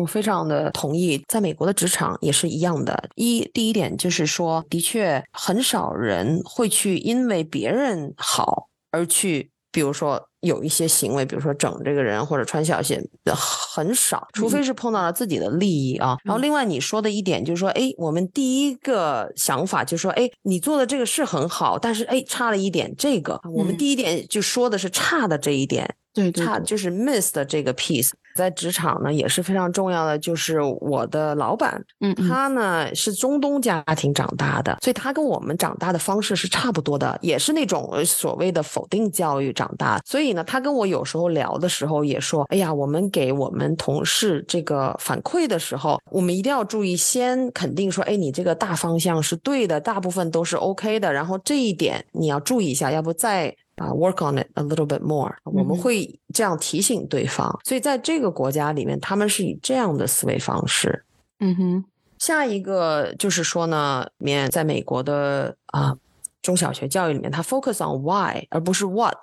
[0.00, 3.10] 我非常的同意，在美国的职场也是一样的。
[3.14, 16.16] 一第一点就是说，的确很少人会去因为别人好而去，比如说有一些行为，比如说整这个人或者穿小鞋，很少，除非是碰到了自己的利益啊。
[16.24, 25.94] 然后另外你说的一点就是说，哎，我们第一个想法就是说，哎，你做的这个是很好，但是哎差了一点这个，我们第一点就说的是差的这一点。
[26.12, 28.10] 对，差就是 miss 的这个 piece，
[28.40, 30.18] 在职场呢也是非常重要的。
[30.18, 40.00] 就是我的老板，嗯，他呢是中东家庭长大的，所以他跟我们长大的方式是差不多的，也是那种所谓的否定教育长大。
[40.06, 53.54] 所以呢，他跟我有时候聊的时候也说，哎呀，我们给我们同事这个反馈的时候，我们一定要注意，先肯定说，哎，你这个大方向是对的，大部分都是 OK 的，然后这一点你要注意一下，要不再。
[53.80, 55.34] 啊，work on it a little bit more。
[55.44, 61.02] 我们会这样提醒对方，所以在这个国家里面，他们是以这样的思维方式。
[61.38, 61.84] 嗯哼，
[62.18, 65.96] 下一个就是说呢，面在美国的啊
[66.42, 69.16] 中小学教育里面，它 focus on why 而不是 what。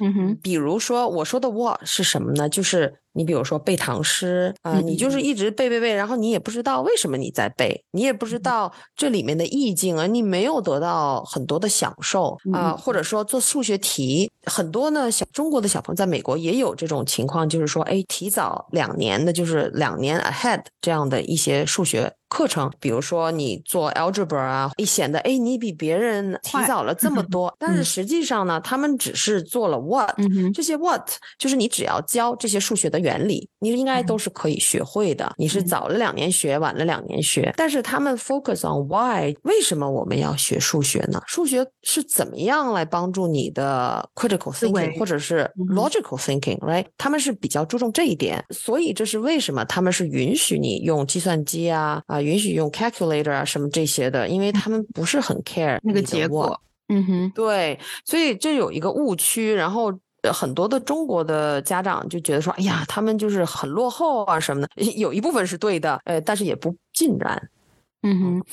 [0.00, 2.48] 嗯哼，比如说我说的 what 是什么呢？
[2.48, 2.94] 就是。
[3.14, 30.10] 你比如说背唐诗啊，你就是一直背背背，然后你也不知道为什么你在背，你也不知道这里面的意境啊，你没有得到很多的享受啊，或者说做数学题，很多呢小中国的小朋友在美国也有这种情况，就是说哎，提早两年的，就是两年 ahead 这样的一些数学课程，比如说你做 algebra 啊，一显得哎你比别人提早了这么多，但是实际上呢，他们只是做了 what，
[30.52, 31.08] 这些 what
[31.38, 33.04] 就是你只要教这些数学的。
[33.04, 35.30] 原理你应该都是可以学会的。
[35.36, 41.20] 你是早了两年学，晚了两年学，但是他们 focus on why，为什么我们要学数学呢？
[41.26, 46.86] 数学是怎么样来帮助你的 critical thinking 或者是 logical thinking，right？
[46.96, 56.60] 他们是比较注重这一点，所以这是为什么他们是允许你用计算机啊啊，允许用 calculator 啊什么这些的，因为他们不是很 care 那个结果。
[56.88, 59.92] 嗯哼，对，所以这有一个误区，然后。
[60.32, 67.50] 很多的中国的家长就觉得说，哎呀，他们就是很落后啊什么的，有一部分是对的，呃，但是也不尽然。
[68.00, 68.44] 嗯哼。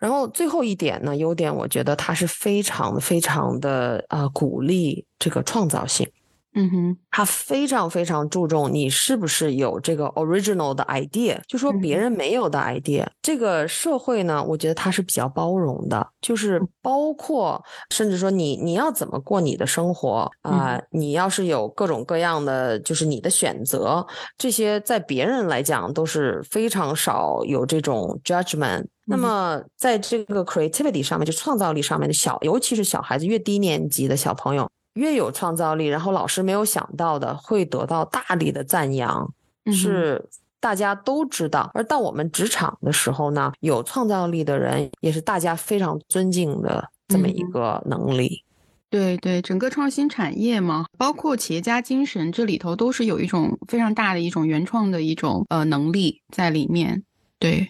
[0.00, 6.10] 然后最后一点呢，优点我觉得它是非常非常的呃鼓励这个创造性。
[6.58, 13.06] 嗯哼，他非常非常注重你是不是有这个 original 的 idea，就说别人没有的 idea。
[13.20, 24.06] 这个社会呢，我觉得它是比较包容的，就是包括甚至说你你要怎么过你的生活啊，你要是有各种各样的就是你的选择，
[24.38, 28.86] 这些在别人来讲都是非常少有这种 judgment。
[29.04, 34.68] 那么在这个 creativity 上面，就创造力上面的小，尤其是小孩子越低年级的小朋友。
[34.96, 39.32] 越有创造力，然后老师没有想到的，会得到大力的赞扬，
[39.72, 40.28] 是
[40.58, 41.70] 大家都知道。
[41.74, 48.42] 而到我们职场的时候呢，有创造力的人也是大家非常尊敬的这么一个能力。
[48.88, 57.02] 对对，整个创新产业嘛，包括企业家精神，这里头都是有一种非常大的一种原创的一种呃能力在里面。
[57.38, 57.68] 对。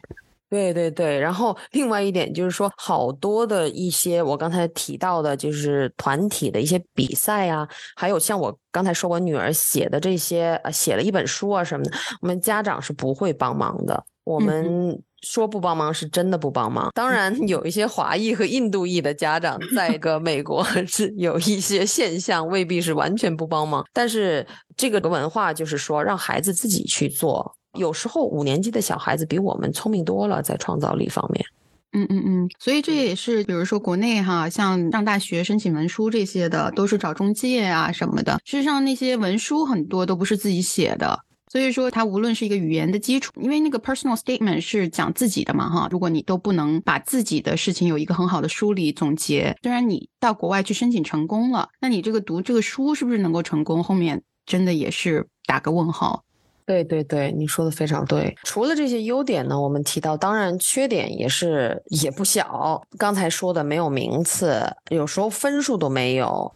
[0.48, 14.04] 对对对，然后另外一点就是说，好多的一些我刚才提到的，就是团体的一些比赛啊，还有像我刚才说我女儿写的这些，呃，写了一本书啊什么的，我们家长是不会帮忙的。
[14.22, 16.90] 我们说不帮忙是真的不帮忙。
[16.94, 23.84] 当然，有一些华裔和印度裔的家长 在个美国是有一些现象，未必是完全不帮忙。
[23.92, 27.56] 但是这个文化就是说，让孩子自己去做。
[27.76, 31.44] 有时候五年级的小孩子比我们聪明多了，在创造力方面。
[31.92, 38.38] 嗯嗯嗯，所以这也是，比如说国内哈，像上大学申请文书这些的，都是找中介啊什么的。
[38.44, 41.20] 事实上，那些文书很多都不是自己写的。
[41.50, 45.88] 所以说，它无论是一个语言的基础，因为那个 personal statement 是讲自己的嘛，哈。
[45.90, 53.82] 如果你都不能把自己的事情有一个很好的梳理总结，虽然你到国外去申请成功了，那你这个读这个书是不是能够成功？
[53.82, 56.24] 后面真的也是打个问号。
[56.66, 58.36] 对对对，你说的非常对。
[58.42, 62.82] 除了这些优点呢，我们提到，当然缺点也是也不小。
[62.98, 64.60] 刚才说的没有名次，
[64.90, 66.52] 有时候分数都没有。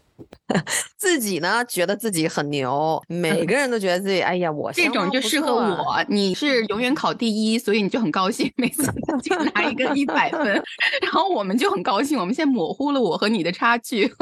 [0.96, 6.04] 自己呢，觉得自己很牛，每个人都觉得自己，哎呀，我这种就适合我。
[6.08, 8.82] 你是永远考第一，所以你就很高兴，每次
[9.22, 10.46] 就拿一个一百分，
[11.02, 12.18] 然后我们就很高兴。
[12.18, 14.12] 我们现在模糊了我和你的差距，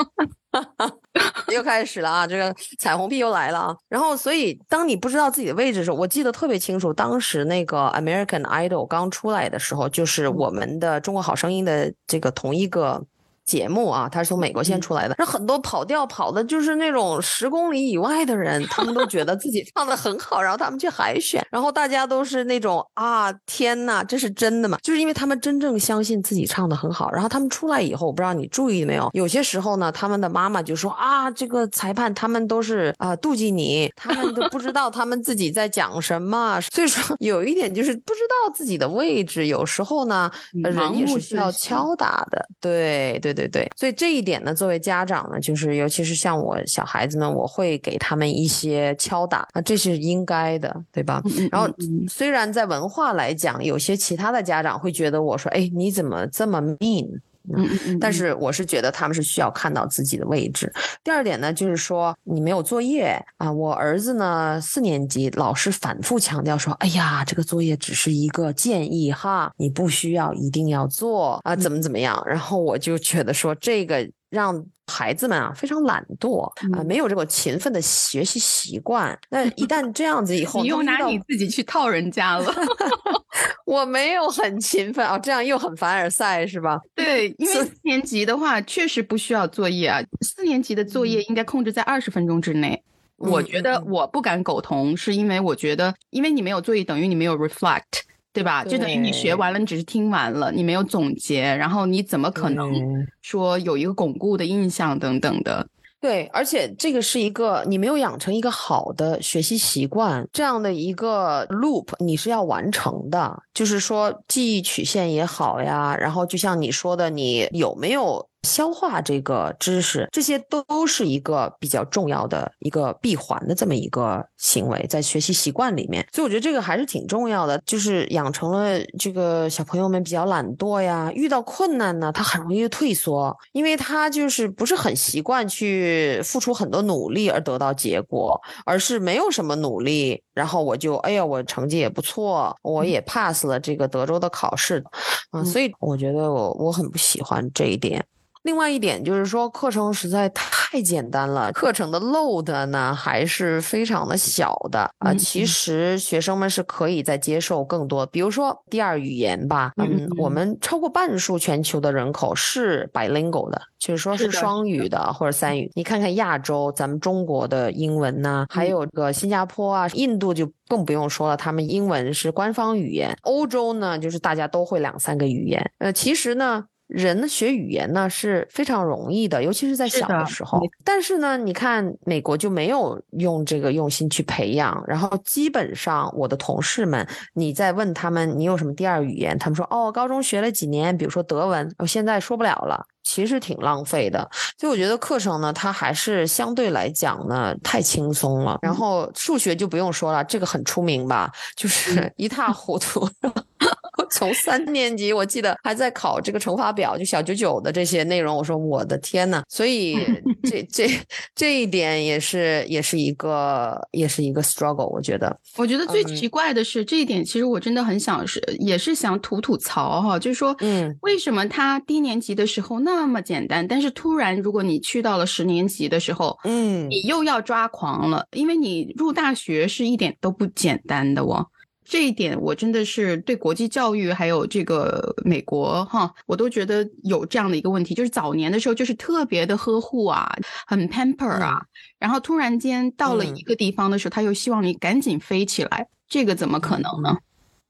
[1.53, 2.26] 又开始了啊！
[2.26, 3.76] 这个彩虹屁又来了啊！
[3.88, 13.05] 然后，所以当你不知道自己的位置的时候，我记得特别清楚，当时那个 American Idol 刚出来的时候，就是我们的中国好声音的这个同一个。
[13.49, 24.76] 节目啊，他是从美国先出来的，那很多跑调跑的就是那种十公里以外的人， 他们都觉得自己唱的很好，然后他们去海选，然后大家都是那种啊，天呐，这是真的吗？
[24.82, 43.38] 就是因为他们真正相信自己唱的很好，然后他们出来以后，我不知道你注意没有，有些时候呢，他们的妈妈就说啊，这个裁判他们都是啊妒忌你，他们都不知道他们自己在讲什么， 所以说有一点就是不知道自己的位置，有时候呢，人也是需要敲打的，对对。
[43.39, 51.22] 对对，所以这一点呢，作为家长呢，就是尤其是像我小孩子呢，我会给他们一些敲打啊，这是应该的，对吧？
[51.53, 51.72] 然后
[52.09, 57.09] 虽然在文化来讲，有些其他的家长会觉得我说，哎，你怎么这么 mean？
[57.57, 60.72] 嗯嗯，但是我是觉得他们是需要看到自己的位置。
[61.03, 63.51] 第二点呢，就是说你没有作业啊。
[63.51, 74.09] 我儿子呢四年级，老师反复强调说：“哎呀，这个作业只是一个建议哈，你不需要一定要做啊，怎么怎么样。”然后我就觉得说这个。
[74.31, 79.18] 让孩子们啊非常懒惰啊，没有这个勤奋的学习习惯。
[79.31, 82.53] 那一旦这样子以后，你又拿你自己去套人家了。
[83.66, 86.81] 我没有很勤奋啊，这样又很凡尔赛是吧？
[86.95, 90.01] 对，因为四年级的话确实不需要作业啊。
[90.22, 92.83] 四年级的作业应该控制在二十分钟之内。
[93.16, 98.03] 我觉得我不敢苟同，是因为我觉得，因为你没有作业，等于你没有 reflect。
[98.39, 98.62] 对吧？
[98.62, 102.72] 就等于你学完了，你只是听完了，你没有总结，然后你怎么可能
[103.20, 105.66] 说有一个巩固的印象等等的？
[106.01, 113.43] 对，而且这个是一个你没有养成一个好的学习习惯，这样的一个 loop 你是要完成的。
[113.53, 118.28] 就是说记忆曲线也好呀，然后就像你说的，你有没有？
[118.43, 127.61] 消化这个知识，这些都是一个比较重要的一个闭环的这么一个行为，在学习习惯里面，所以我觉得这个还是挺重要的。
[127.66, 144.82] 就是养成了这个小朋友们比较懒惰呀，遇到困难呢，他很容易退缩，因为他就是不是很习惯去付出很多努力而得到结果，而是没有什么努力，然后我就哎呀，我成绩也不错，我也 pass 了这个德州的考试，
[145.30, 148.05] 啊，所以我觉得我我很不喜欢这一点。
[148.49, 155.12] 另外一点就是说，课程实在太简单了，课程的 load 呢还是非常的小的啊。
[155.12, 159.72] 其实学生们是可以再接受更多，比如说第二语言吧。
[159.76, 165.70] 嗯，我们超过半数全球的人口是 bilingual 的，就是说是双语的或者三语。
[165.74, 173.14] 你看看亚洲，咱们中国的英文呢，还有个新加坡啊、印度就更不用说了，他们英文是官方语言。
[173.24, 175.70] 欧洲呢，就是大家都会两三个语言。
[175.80, 176.64] 呃，其实呢。
[176.89, 180.61] 人学语言呢是非常容易的，尤其是在小的时候。
[180.82, 184.82] 但是呢，你看美国就没有用这个用心去培养。
[184.86, 192.84] 然后基本上我的同事们，你在问他们你有什么第二语言，他们说哦，高中学了几年，比如说德文，我现在说不了了。
[193.05, 194.28] 其实挺浪费的。
[194.59, 198.59] 所以我觉得课程呢，它还是相对来讲呢太轻松了。
[198.61, 203.09] 然后数学就不用说了，这个很出名吧，就是一塌糊涂。
[204.11, 208.37] 从三年级，我记得还在考这个乘法表，就小九九的这些内容。
[208.37, 209.97] 我说我的天呐，所以
[210.49, 210.89] 这这
[211.35, 214.89] 这一点也是也是一个也是一个 struggle。
[214.89, 231.47] 我觉得，我觉得最奇怪的是这一点，其实我真的很想是也是想吐吐槽哈，就是说，嗯，为什么他低年级的时候那么简单，但是突然如果你去到了十年级的时候，嗯，你又要抓狂了，因为你入大学是一点都不简单的哦。
[231.89, 240.30] 这一点我真的是对国际教育还有这个美国哈，我都觉得有这样的一个问题，就是早年的时候就是特别的呵护啊，
[240.66, 241.62] 很 pamper 啊，
[241.99, 247.16] 然后突然间到了一个地方的时候，他又希望你赶紧飞起来，这个怎么可能呢？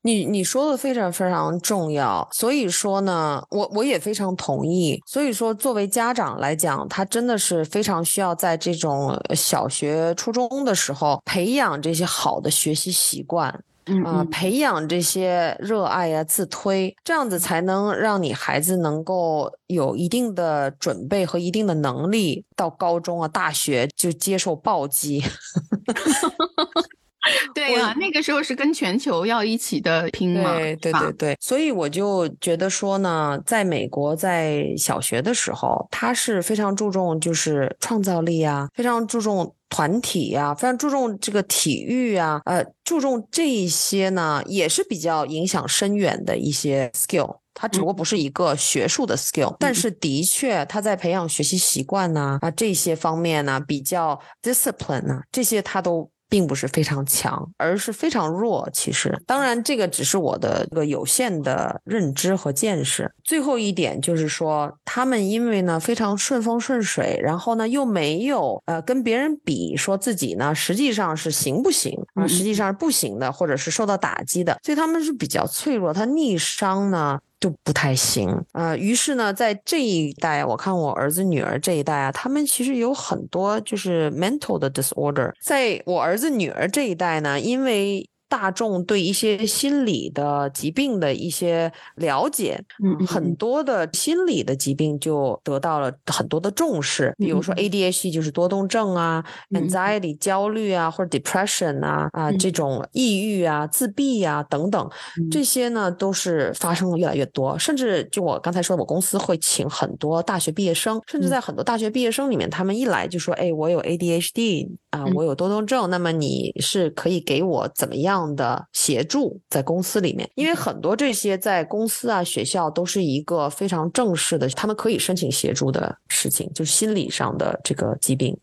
[0.02, 5.00] 你你说的非常非常重要，所以说呢，我我也非常同意。
[5.06, 13.62] 所以说，作为家长来讲，他真的是非常需要在这种小学、初中的时候培养这些好的学习习惯。
[14.04, 25.22] 啊，培养这些热爱呀、自推，这样子才能让你孩子能够有一定的准备和一定的能力，到高中啊、大学就接受暴击。
[27.54, 31.36] 对呀，那个时候是跟全球要一起的拼嘛，对对对对。
[31.40, 39.54] 所以我就觉得说呢，在美国在小学的时候，他是非常注重就是创造力啊，非常注重。
[39.70, 47.36] 团体呀，非常注重这个体育啊，呃，注重这一些呢，也是比较影响深远的一些 skill。
[47.52, 56.10] 它只不过不是一个学术的 skill，但是的确，他在培养学习习惯呢啊这些方面呢，比较 discipline 呢，这些他都。
[56.28, 58.68] 并不是非常强，而是非常弱。
[58.72, 63.10] 其实，当然，这个只是我的一个有限的认知和见识。
[63.24, 72.26] 最后一点就是说，他们因为呢非常顺风顺水，然后呢又没有呃跟别人比，说自己呢实际上是行不行啊？
[72.26, 75.92] 实际上是不行的，或者是受到打击的，所以他们是比较脆弱。
[75.92, 77.18] 他逆商呢？
[77.40, 85.32] 就不太行啊，于是呢，在这一代，我看我儿子女儿这一代啊，他们其实有很多就是 mental 的 disorder。
[85.40, 88.08] 在我儿子女儿这一代呢，因为。
[88.28, 97.14] 大众对一些心理的疾病的一些了解，嗯，很多的心理的疾病就得到了很多的重视。
[97.16, 104.90] 比如说 ADHD 就是多动症啊，anxiety 焦虑啊，或者 depression 啊啊这种抑郁啊、自闭啊等等，
[105.30, 107.58] 这些呢都是发生的越来越多。
[107.58, 128.38] 甚至就我刚才说，我公司会请很多大学毕业生，甚至在很多大学毕业生里面，他们一来就说：“哎，我有 ADHD 啊，我有多动症，那么你是可以给我怎么样？”的协助在公司里面，因为很多这些在公司啊、学校都是一个非常正式的，他们可以申请协助的事情，就是心理上的这个疾病。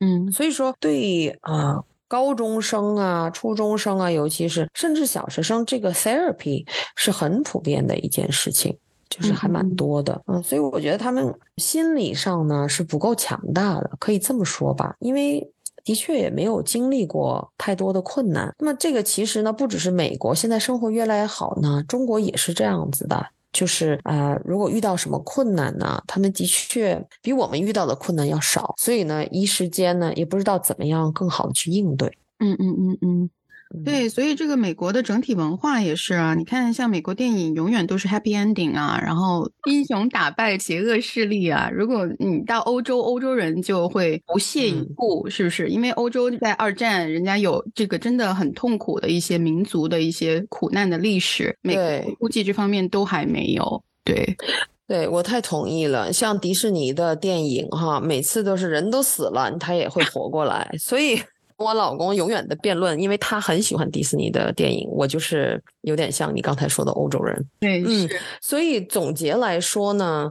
[0.00, 6.66] 嗯，所以说对啊，高中生啊、初中生啊，尤其是甚至小学生，这个 therapy
[6.96, 8.76] 是很普遍的一件事情，
[9.08, 10.20] 就是还蛮多的。
[10.26, 15.48] 嗯，所以我觉得他们心理上呢是不够强大的，可以这么说吧，因为。
[15.88, 18.54] 的确也没有经历过太多的困难。
[18.58, 23.26] 那么这个其实呢，不只是美国现在生活越来越好呢，中国也是这样子的。
[23.50, 32.12] 就是呃，如果遇到什么困难呢，他们的确比我们遇到的困难要少，所以呢，一时间呢也不知道怎么样更好的去应对。
[32.40, 33.30] 嗯嗯嗯嗯。
[33.84, 36.34] 对，所以这个美国的整体文化也是啊。
[36.34, 41.68] 你看，像美国电影永远都是 happy ending 啊，然后 英雄打败邪恶势力啊。
[41.70, 45.68] 如果你到欧洲，欧洲人就会不屑一顾，是不是？
[45.68, 51.54] 因为欧洲在二战，人家有这个真的很痛苦的一些民族的一些苦难的历史。
[51.60, 53.84] 美国估计这方面都还没有。
[54.02, 54.34] 对，
[54.86, 56.10] 对我太同意了。
[56.10, 61.20] 像迪士尼的电影哈，每次都是人都死了，他也会活过来，所以。
[61.58, 67.44] 我老公永远的辩论，因为他很喜欢迪士尼的电影，我就是有点像你刚才说的欧洲人。
[67.60, 68.08] 对，嗯，
[68.40, 70.30] 所以总结来说呢，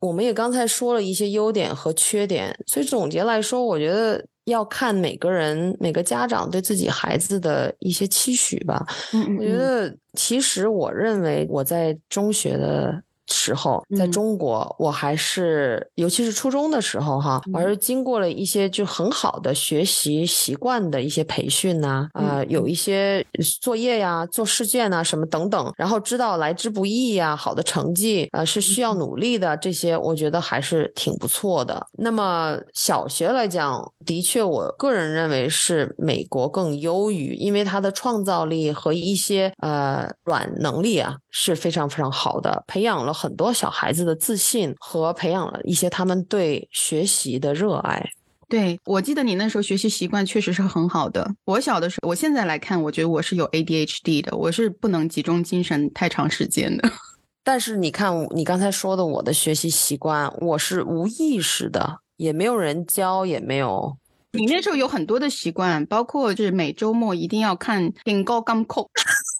[0.00, 8.84] 我们也刚才说了一些优点和缺点，所以总结来说，我觉得要看每个人、每个家长对自己孩子的一些期许吧。
[9.12, 13.02] 嗯，我觉得其实我认为我在中学的。
[13.28, 23.24] 时候，在中国，我还是尤其是初中的时候，哈，我是经过了一些就很好的学习习惯的一些培训呐，啊，有一些
[23.60, 31.86] 作业呀、做试卷呐什么等等，然后知道来之不易呀，好的成绩啊是需要努力的，这些我觉得还是挺不错的。
[31.92, 43.12] 那么小学来讲，的确，我个人认为是美国更优于，因为它的创造力和一些呃软能力啊是非常非常好的，培养了。
[43.12, 48.02] 很多小孩子的自信和培养了一些他们对学习的热爱。
[48.48, 51.30] 对我记得你那时候学习习惯确实是很好的。
[51.44, 56.88] 我小的时候，我现在来看，我觉得我是有 ADHD 的，我是不能集中精神太长时间的。
[57.44, 63.94] 但是你看，你刚才说的我的学习习惯，我是无意识的，也没有人教，也没有。
[64.32, 68.82] 你那时候有很多的习惯，包括就是每周末一定要看《顶高钢扣》，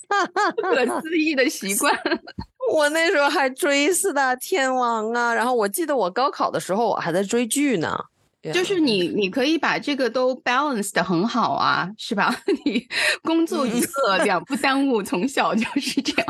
[0.57, 1.93] 不可 思议的习惯。
[2.73, 7.97] 我那时候还追四大天王啊，然后我记得我高考的时候我还在追剧呢，
[8.53, 12.35] 就是你，你可以把这个都 balance 的很好啊，是吧？
[12.65, 12.87] 你
[13.23, 16.27] 工作娱乐两不耽误，从小就是这样。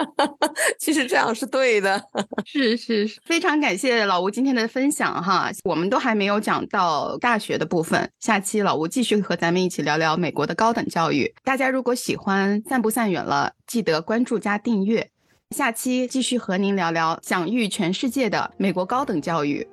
[0.78, 2.02] 其实这样是对的。
[2.44, 5.50] 是是是，非常感谢老吴今天的分享哈。
[5.64, 11.32] 我们都还没有讲到大学的部分，下期老吴继续和咱们一起聊聊美国的高等教育。
[11.44, 15.10] 大家如果喜欢散不散远了，记得关注加订阅。
[15.56, 19.66] 下期继续和您聊聊享誉全世界的美国高等教育。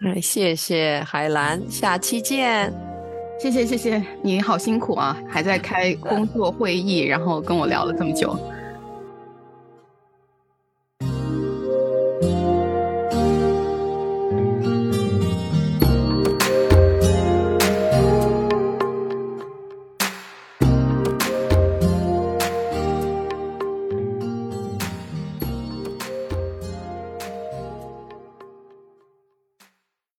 [0.00, 2.72] 哎，谢谢海兰，下期见。
[3.40, 8.38] 谢谢谢谢，你好辛苦啊，还在开工作会议，然后跟我聊了这么久。